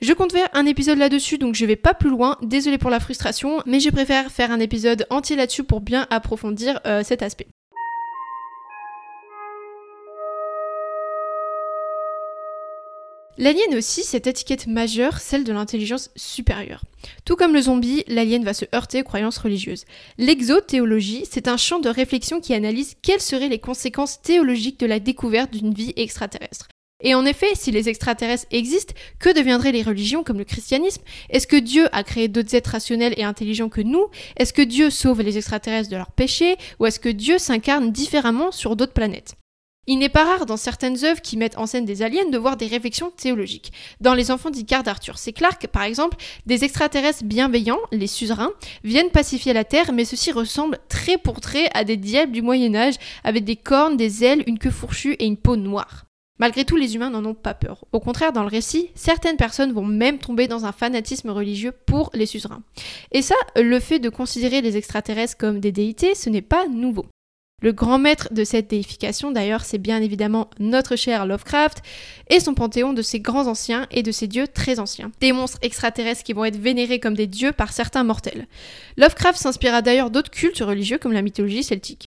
Je 0.00 0.12
compte 0.12 0.32
faire 0.32 0.48
un 0.52 0.66
épisode 0.66 0.98
là-dessus, 0.98 1.38
donc 1.38 1.54
je 1.54 1.66
vais 1.66 1.76
pas 1.76 1.94
plus 1.94 2.10
loin. 2.10 2.36
Désolé 2.42 2.78
pour 2.78 2.90
la 2.90 3.00
frustration, 3.00 3.62
mais 3.66 3.80
je 3.80 3.90
préfère 3.90 4.30
faire 4.30 4.50
un 4.50 4.60
épisode 4.60 5.06
entier 5.10 5.36
là-dessus 5.36 5.64
pour 5.64 5.80
bien 5.80 6.06
approfondir 6.10 6.80
euh, 6.86 7.02
cet 7.02 7.22
aspect. 7.22 7.46
L'alien 13.36 13.74
aussi 13.76 14.04
cette 14.04 14.28
étiquette 14.28 14.68
majeure, 14.68 15.18
celle 15.18 15.42
de 15.42 15.52
l'intelligence 15.52 16.10
supérieure. 16.14 16.84
Tout 17.24 17.34
comme 17.34 17.52
le 17.52 17.62
zombie, 17.62 18.04
l'alien 18.06 18.44
va 18.44 18.54
se 18.54 18.64
heurter 18.72 19.00
aux 19.00 19.04
croyances 19.04 19.38
religieuses. 19.38 19.84
L'exothéologie, 20.18 21.24
c'est 21.28 21.48
un 21.48 21.56
champ 21.56 21.80
de 21.80 21.88
réflexion 21.88 22.40
qui 22.40 22.54
analyse 22.54 22.94
quelles 23.02 23.20
seraient 23.20 23.48
les 23.48 23.58
conséquences 23.58 24.22
théologiques 24.22 24.78
de 24.78 24.86
la 24.86 25.00
découverte 25.00 25.52
d'une 25.52 25.74
vie 25.74 25.92
extraterrestre. 25.96 26.68
Et 27.02 27.14
en 27.14 27.26
effet, 27.26 27.54
si 27.54 27.72
les 27.72 27.88
extraterrestres 27.88 28.46
existent, 28.52 28.94
que 29.18 29.34
deviendraient 29.34 29.72
les 29.72 29.82
religions 29.82 30.22
comme 30.22 30.38
le 30.38 30.44
christianisme? 30.44 31.02
Est-ce 31.28 31.48
que 31.48 31.56
Dieu 31.56 31.88
a 31.90 32.04
créé 32.04 32.28
d'autres 32.28 32.54
êtres 32.54 32.70
rationnels 32.70 33.14
et 33.16 33.24
intelligents 33.24 33.68
que 33.68 33.80
nous? 33.80 34.06
Est-ce 34.36 34.52
que 34.52 34.62
Dieu 34.62 34.90
sauve 34.90 35.22
les 35.22 35.36
extraterrestres 35.36 35.90
de 35.90 35.96
leurs 35.96 36.12
péchés? 36.12 36.56
Ou 36.78 36.86
est-ce 36.86 37.00
que 37.00 37.08
Dieu 37.08 37.38
s'incarne 37.38 37.90
différemment 37.90 38.52
sur 38.52 38.76
d'autres 38.76 38.94
planètes? 38.94 39.34
Il 39.86 39.98
n'est 39.98 40.08
pas 40.08 40.24
rare 40.24 40.46
dans 40.46 40.56
certaines 40.56 41.04
œuvres 41.04 41.20
qui 41.20 41.36
mettent 41.36 41.58
en 41.58 41.66
scène 41.66 41.84
des 41.84 42.02
aliens 42.02 42.28
de 42.28 42.38
voir 42.38 42.56
des 42.56 42.66
réflexions 42.66 43.10
théologiques. 43.10 43.72
Dans 44.00 44.14
Les 44.14 44.30
Enfants 44.30 44.50
d'Icare 44.50 44.82
d'Arthur 44.82 45.18
C. 45.18 45.32
Clarke, 45.32 45.66
par 45.66 45.82
exemple, 45.82 46.16
des 46.46 46.64
extraterrestres 46.64 47.24
bienveillants, 47.24 47.80
les 47.92 48.06
suzerains, 48.06 48.52
viennent 48.82 49.10
pacifier 49.10 49.52
la 49.52 49.64
Terre, 49.64 49.92
mais 49.92 50.04
ceux-ci 50.04 50.32
ressemblent 50.32 50.78
très 50.88 51.18
pour 51.18 51.40
trait 51.40 51.68
à 51.74 51.84
des 51.84 51.96
diables 51.96 52.32
du 52.32 52.42
Moyen-Âge, 52.42 52.94
avec 53.24 53.44
des 53.44 53.56
cornes, 53.56 53.96
des 53.96 54.24
ailes, 54.24 54.44
une 54.46 54.58
queue 54.58 54.70
fourchue 54.70 55.14
et 55.14 55.26
une 55.26 55.36
peau 55.36 55.56
noire. 55.56 56.06
Malgré 56.38 56.64
tout, 56.64 56.76
les 56.76 56.96
humains 56.96 57.10
n'en 57.10 57.24
ont 57.24 57.34
pas 57.34 57.54
peur. 57.54 57.84
Au 57.92 58.00
contraire, 58.00 58.32
dans 58.32 58.42
le 58.42 58.48
récit, 58.48 58.90
certaines 58.96 59.36
personnes 59.36 59.72
vont 59.72 59.84
même 59.84 60.18
tomber 60.18 60.48
dans 60.48 60.64
un 60.64 60.72
fanatisme 60.72 61.30
religieux 61.30 61.70
pour 61.70 62.10
les 62.12 62.26
suzerains. 62.26 62.62
Et 63.12 63.22
ça, 63.22 63.36
le 63.54 63.78
fait 63.78 64.00
de 64.00 64.08
considérer 64.08 64.60
les 64.60 64.76
extraterrestres 64.76 65.36
comme 65.36 65.60
des 65.60 65.70
déités, 65.70 66.16
ce 66.16 66.30
n'est 66.30 66.42
pas 66.42 66.66
nouveau. 66.66 67.06
Le 67.62 67.72
grand 67.72 67.98
maître 67.98 68.28
de 68.30 68.44
cette 68.44 68.68
déification, 68.68 69.30
d'ailleurs, 69.30 69.64
c'est 69.64 69.78
bien 69.78 70.02
évidemment 70.02 70.50
notre 70.58 70.96
cher 70.96 71.24
Lovecraft 71.24 71.78
et 72.28 72.40
son 72.40 72.52
panthéon 72.52 72.92
de 72.92 73.00
ses 73.00 73.20
grands 73.20 73.46
anciens 73.46 73.86
et 73.90 74.02
de 74.02 74.12
ses 74.12 74.26
dieux 74.26 74.48
très 74.48 74.80
anciens. 74.80 75.12
Des 75.20 75.32
monstres 75.32 75.58
extraterrestres 75.62 76.24
qui 76.24 76.34
vont 76.34 76.44
être 76.44 76.60
vénérés 76.60 77.00
comme 77.00 77.14
des 77.14 77.26
dieux 77.26 77.52
par 77.52 77.72
certains 77.72 78.04
mortels. 78.04 78.48
Lovecraft 78.98 79.38
s'inspira 79.38 79.80
d'ailleurs 79.80 80.10
d'autres 80.10 80.30
cultes 80.30 80.58
religieux 80.58 80.98
comme 80.98 81.12
la 81.12 81.22
mythologie 81.22 81.62
celtique. 81.62 82.04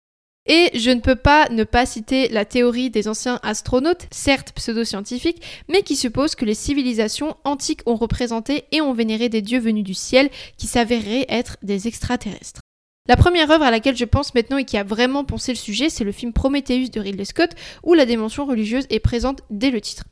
Et 0.47 0.71
je 0.75 0.91
ne 0.91 1.01
peux 1.01 1.17
pas 1.17 1.49
ne 1.51 1.65
pas 1.65 1.87
citer 1.87 2.29
la 2.29 2.45
théorie 2.45 2.91
des 2.91 3.09
anciens 3.09 3.41
astronautes, 3.43 4.07
certes 4.11 4.53
pseudo-scientifiques, 4.55 5.43
mais 5.69 5.83
qui 5.83 5.97
suppose 5.97 6.35
que 6.35 6.45
les 6.45 6.55
civilisations 6.55 7.37
antiques 7.45 7.81
ont 7.87 7.95
représenté 7.95 8.65
et 8.71 8.83
ont 8.83 8.93
vénéré 8.93 9.31
des 9.31 9.41
dieux 9.41 9.61
venus 9.61 9.85
du 9.85 9.95
ciel 9.95 10.29
qui 10.59 10.67
s'avéraient 10.67 11.27
être 11.29 11.57
des 11.63 11.89
extraterrestres. 11.89 12.61
La 13.07 13.17
première 13.17 13.51
œuvre 13.51 13.65
à 13.65 13.71
laquelle 13.71 13.99
je 13.99 14.07
pense 14.07 14.35
maintenant 14.35 14.57
et 14.57 14.65
qui 14.65 14.79
a 14.79 14.83
vraiment 14.83 15.25
pensé 15.25 15.53
le 15.53 15.59
sujet, 15.59 15.91
c'est 15.91 16.05
le 16.05 16.13
film 16.13 16.33
Prometheus 16.33 16.89
de 16.89 17.01
Ridley 17.01 17.27
Scott, 17.27 17.51
où 17.83 17.93
la 17.93 18.07
dimension 18.07 18.47
religieuse 18.47 18.87
est 18.89 18.99
présente 18.99 19.43
dès 19.51 19.71
le 19.71 19.83
titre. 19.83 20.05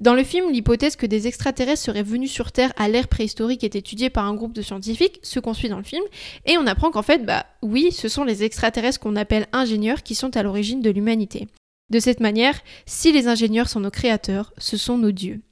Dans 0.00 0.14
le 0.14 0.24
film, 0.24 0.50
l'hypothèse 0.50 0.96
que 0.96 1.04
des 1.04 1.26
extraterrestres 1.26 1.82
seraient 1.82 2.02
venus 2.02 2.32
sur 2.32 2.50
Terre 2.50 2.72
à 2.78 2.88
l'ère 2.88 3.08
préhistorique 3.08 3.62
est 3.62 3.76
étudiée 3.76 4.08
par 4.08 4.24
un 4.24 4.34
groupe 4.34 4.54
de 4.54 4.62
scientifiques, 4.62 5.20
ce 5.22 5.38
qu'on 5.38 5.52
suit 5.52 5.68
dans 5.68 5.76
le 5.76 5.82
film, 5.82 6.02
et 6.46 6.56
on 6.56 6.66
apprend 6.66 6.90
qu'en 6.90 7.02
fait, 7.02 7.26
bah 7.26 7.44
oui, 7.60 7.92
ce 7.92 8.08
sont 8.08 8.24
les 8.24 8.42
extraterrestres 8.42 9.00
qu'on 9.00 9.16
appelle 9.16 9.46
ingénieurs 9.52 10.02
qui 10.02 10.14
sont 10.14 10.34
à 10.34 10.42
l'origine 10.42 10.80
de 10.80 10.88
l'humanité. 10.88 11.46
De 11.90 12.00
cette 12.00 12.20
manière, 12.20 12.58
si 12.86 13.12
les 13.12 13.28
ingénieurs 13.28 13.68
sont 13.68 13.80
nos 13.80 13.90
créateurs, 13.90 14.54
ce 14.56 14.78
sont 14.78 14.96
nos 14.96 15.12
dieux. 15.12 15.42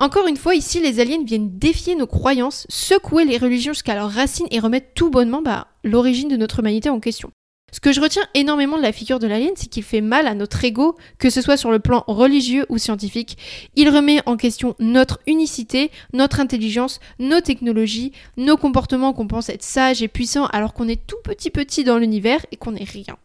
Encore 0.00 0.28
une 0.28 0.36
fois, 0.36 0.54
ici, 0.54 0.80
les 0.80 1.00
aliens 1.00 1.24
viennent 1.24 1.58
défier 1.58 1.96
nos 1.96 2.06
croyances, 2.06 2.66
secouer 2.68 3.24
les 3.24 3.36
religions 3.36 3.72
jusqu'à 3.72 3.96
leurs 3.96 4.12
racines 4.12 4.46
et 4.52 4.60
remettre 4.60 4.92
tout 4.94 5.10
bonnement 5.10 5.42
bah, 5.42 5.66
l'origine 5.82 6.28
de 6.28 6.36
notre 6.36 6.60
humanité 6.60 6.88
en 6.88 7.00
question. 7.00 7.32
Ce 7.72 7.80
que 7.80 7.92
je 7.92 8.00
retiens 8.00 8.22
énormément 8.34 8.76
de 8.76 8.82
la 8.82 8.92
figure 8.92 9.18
de 9.18 9.26
l'alien, 9.26 9.50
c'est 9.56 9.66
qu'il 9.66 9.82
fait 9.82 10.00
mal 10.00 10.28
à 10.28 10.34
notre 10.34 10.64
ego, 10.64 10.96
que 11.18 11.30
ce 11.30 11.42
soit 11.42 11.56
sur 11.56 11.72
le 11.72 11.80
plan 11.80 12.04
religieux 12.06 12.64
ou 12.68 12.78
scientifique. 12.78 13.38
Il 13.74 13.90
remet 13.90 14.20
en 14.24 14.36
question 14.36 14.76
notre 14.78 15.18
unicité, 15.26 15.90
notre 16.12 16.38
intelligence, 16.38 17.00
nos 17.18 17.40
technologies, 17.40 18.12
nos 18.36 18.56
comportements 18.56 19.12
qu'on 19.12 19.26
pense 19.26 19.48
être 19.48 19.64
sages 19.64 20.00
et 20.00 20.08
puissants 20.08 20.46
alors 20.46 20.74
qu'on 20.74 20.88
est 20.88 21.06
tout 21.08 21.18
petit 21.24 21.50
petit 21.50 21.82
dans 21.82 21.98
l'univers 21.98 22.46
et 22.52 22.56
qu'on 22.56 22.72
n'est 22.72 22.84
rien. 22.84 23.18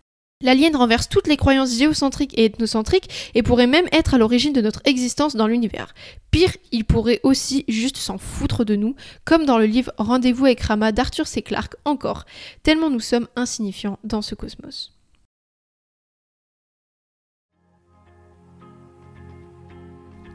L'alien 0.44 0.76
renverse 0.76 1.10
toutes 1.10 1.28
les 1.28 1.38
croyances 1.38 1.76
géocentriques 1.76 2.38
et 2.38 2.46
ethnocentriques 2.46 3.32
et 3.34 3.42
pourrait 3.42 3.66
même 3.66 3.88
être 3.92 4.14
à 4.14 4.18
l'origine 4.18 4.54
de 4.54 4.62
notre 4.62 4.82
existence 4.86 5.36
dans 5.36 5.48
l'univers. 5.48 5.96
Pire, 6.32 6.56
il 6.72 6.84
pourrait 6.86 7.22
aussi 7.24 7.64
juste 7.68 7.98
s'en 7.98 8.18
foutre 8.18 8.66
de 8.66 8.76
nous, 8.76 8.96
comme 9.26 9.46
dans 9.46 9.58
le 9.58 9.66
livre 9.66 9.94
Rendez-vous 9.98 10.46
avec 10.46 10.62
Rama 10.62 10.92
d'Arthur 10.92 11.28
C. 11.28 11.42
Clarke 11.42 11.78
encore, 11.86 12.26
tellement 12.62 12.90
nous 12.90 13.00
sommes 13.00 13.28
insignifiants 13.36 14.00
dans 14.04 14.22
ce 14.22 14.36
cosmos. 14.36 14.93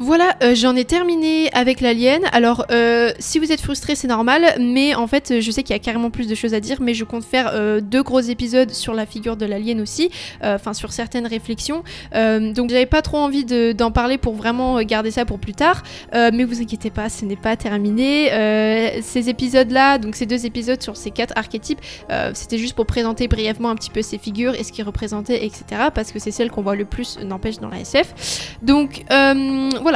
Voilà, 0.01 0.37
euh, 0.45 0.55
j'en 0.55 0.77
ai 0.77 0.85
terminé 0.85 1.51
avec 1.53 1.81
l'alien. 1.81 2.23
Alors, 2.31 2.67
euh, 2.71 3.11
si 3.19 3.41
vous 3.41 3.51
êtes 3.51 3.61
frustré, 3.61 3.97
c'est 3.97 4.07
normal, 4.07 4.55
mais 4.61 4.95
en 4.95 5.09
fait, 5.09 5.41
je 5.41 5.51
sais 5.51 5.65
qu'il 5.65 5.75
y 5.75 5.77
a 5.77 5.81
carrément 5.81 6.11
plus 6.11 6.29
de 6.29 6.37
choses 6.37 6.55
à 6.55 6.61
dire, 6.61 6.81
mais 6.81 6.95
je 6.95 7.03
compte 7.03 7.25
faire 7.25 7.51
euh, 7.53 7.81
deux 7.81 8.05
gros 8.05 8.21
épisodes 8.21 8.71
sur 8.71 8.95
la 8.95 9.07
figure 9.07 9.37
de 9.37 9.45
l'alien 9.45 9.81
aussi, 9.81 10.11
enfin 10.43 10.73
sur 10.73 10.93
certaines 10.93 11.27
réflexions. 11.27 11.83
donc, 12.13 12.71
j'avais 12.71 12.87
pas 12.87 13.03
trop 13.03 13.19
envie 13.19 13.45
d'en 13.45 13.91
parler 13.91 14.19
pour 14.19 14.35
vraiment 14.35 14.81
garder 14.83 15.11
ça 15.11 15.25
pour 15.25 15.39
plus 15.39 15.55
tard, 15.55 15.83
mais 16.13 16.45
vous 16.45 16.61
inquiétez 16.61 16.91
pas, 16.91 17.09
ce 17.09 17.25
n'est 17.25 17.37
pas 17.37 17.57
terminé. 17.57 18.31
ces 19.03 19.29
épisodes-là, 19.29 19.99
donc 19.99 20.15
ces 20.15 20.27
deux 20.27 20.47
épisodes 20.47 20.83
sur 20.83 20.97
ces 20.97 21.11
quatre 21.11 21.33
archétypes, 21.37 21.81
c'était 22.35 22.59
juste 22.59 22.75
pour 22.75 22.87
présenter 22.87 23.27
brièvement 23.27 23.71
un 23.71 23.75
petit 23.75 23.91
peu 23.91 24.03
ces 24.03 24.19
figures 24.19 24.55
et 24.55 24.63
ce 24.63 24.73
qu'ils 24.73 24.85
représentaient, 24.85 25.45
etc. 25.45 25.65
Parce 25.95 26.13
que 26.13 26.19
c'est 26.19 26.31
celles 26.31 26.51
qu'on 26.51 26.63
voit 26.63 26.77
le 26.77 26.85
plus, 26.85 27.19
n'empêche, 27.19 27.59
dans 27.59 27.69
la 27.69 27.81
SF. 27.81 28.57
Donc, 28.63 29.05
voilà, 29.09 29.88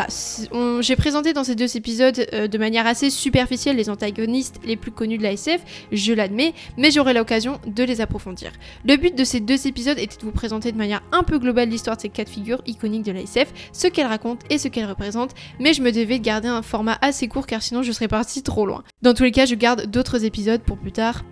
j'ai 0.81 0.96
présenté 0.96 1.33
dans 1.33 1.44
ces 1.44 1.55
deux 1.55 1.76
épisodes 1.76 2.26
euh, 2.33 2.48
de 2.48 2.59
manière 2.59 2.87
assez 2.87 3.11
superficielle 3.11 3.76
les 3.76 3.90
antagonistes 3.90 4.61
les 4.64 4.76
plus 4.76 4.90
connus 4.90 5.18
de 5.18 5.22
la 5.22 5.33
SF, 5.33 5.61
je 5.92 6.12
l'admets, 6.12 6.55
mais 6.76 6.90
j'aurai 6.90 7.14
l'occasion 7.14 7.61
de 7.66 7.85
les 7.85 8.00
approfondir. 8.00 8.52
Le 8.85 8.96
but 8.96 9.16
de 9.16 9.24
ces 9.24 9.40
deux 9.40 9.66
épisodes 9.66 9.98
était 9.98 10.16
de 10.16 10.24
vous 10.24 10.33
présenter 10.33 10.72
de 10.72 10.78
manière 10.78 11.02
un 11.12 11.22
peu 11.22 11.38
globale 11.38 11.68
l'histoire 11.68 11.96
de 11.96 12.02
ces 12.02 12.09
quatre 12.09 12.28
figures 12.28 12.62
iconiques 12.66 13.05
de 13.05 13.12
la 13.12 13.20
SF, 13.20 13.52
ce 13.72 13.87
qu'elles 13.87 14.07
racontent 14.07 14.46
et 14.50 14.59
ce 14.59 14.68
qu'elles 14.68 14.87
représentent, 14.87 15.35
mais 15.61 15.72
je 15.72 15.83
me 15.83 15.92
devais 15.92 16.18
de 16.18 16.24
garder 16.24 16.48
un 16.48 16.62
format 16.62 16.98
assez 17.00 17.28
court 17.28 17.46
car 17.46 17.62
sinon 17.62 17.83
je 17.83 17.92
serais 17.92 18.09
parti 18.09 18.42
trop 18.42 18.66
loin. 18.66 18.83
Dans 19.02 19.14
tous 19.14 19.24
les 19.24 19.33
cas, 19.33 19.46
je 19.46 19.55
garde 19.55 19.87
d'autres 19.87 20.24
épisodes 20.24 20.62
pour 20.62 20.78
plus 20.78 20.92
tard 20.92 21.24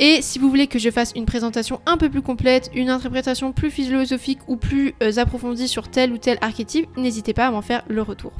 et 0.00 0.22
si 0.22 0.38
vous 0.38 0.48
voulez 0.48 0.66
que 0.66 0.78
je 0.78 0.90
fasse 0.90 1.12
une 1.14 1.24
présentation 1.24 1.80
un 1.86 1.96
peu 1.96 2.10
plus 2.10 2.22
complète, 2.22 2.70
une 2.74 2.90
interprétation 2.90 3.52
plus 3.52 3.70
philosophique 3.70 4.40
ou 4.48 4.56
plus 4.56 4.94
euh, 5.02 5.18
approfondie 5.18 5.68
sur 5.68 5.88
tel 5.88 6.12
ou 6.12 6.18
tel 6.18 6.38
archétype, 6.40 6.88
n'hésitez 6.96 7.32
pas 7.32 7.46
à 7.46 7.50
m'en 7.50 7.62
faire 7.62 7.84
le 7.88 8.02
retour. 8.02 8.32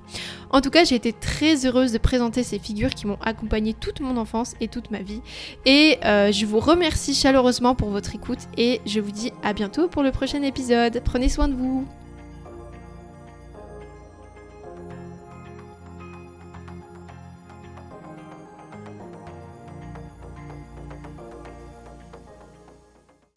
En 0.51 0.61
tout 0.61 0.71
cas, 0.71 0.85
j'ai 0.85 0.97
été 0.97 1.12
très 1.12 1.67
heureuse 1.67 1.93
de 1.93 1.99
présenter 1.99 2.43
ces 2.43 2.59
figures 2.59 2.90
qui 2.90 3.07
m'ont 3.07 3.19
accompagné 3.25 3.75
toute 3.75 4.01
mon 4.01 4.17
enfance 4.17 4.55
et 4.61 4.69
toute 4.69 4.90
ma 4.90 5.01
vie. 5.01 5.21
Et 5.64 5.99
euh, 6.05 6.33
je 6.33 6.47
vous 6.47 6.61
remercie 6.61 7.14
chaleureusement 7.14 7.75
pour 7.75 7.90
votre 7.90 8.14
écoute 8.14 8.40
et 8.57 8.81
je 8.87 9.01
vous 9.01 9.12
dis 9.12 9.33
à 9.43 9.53
bientôt 9.53 9.88
pour 9.88 10.03
le 10.03 10.11
prochain 10.11 10.43
épisode. 10.43 11.01
Prenez 11.05 11.29
soin 11.29 11.49
de 11.49 11.55
vous 11.55 11.87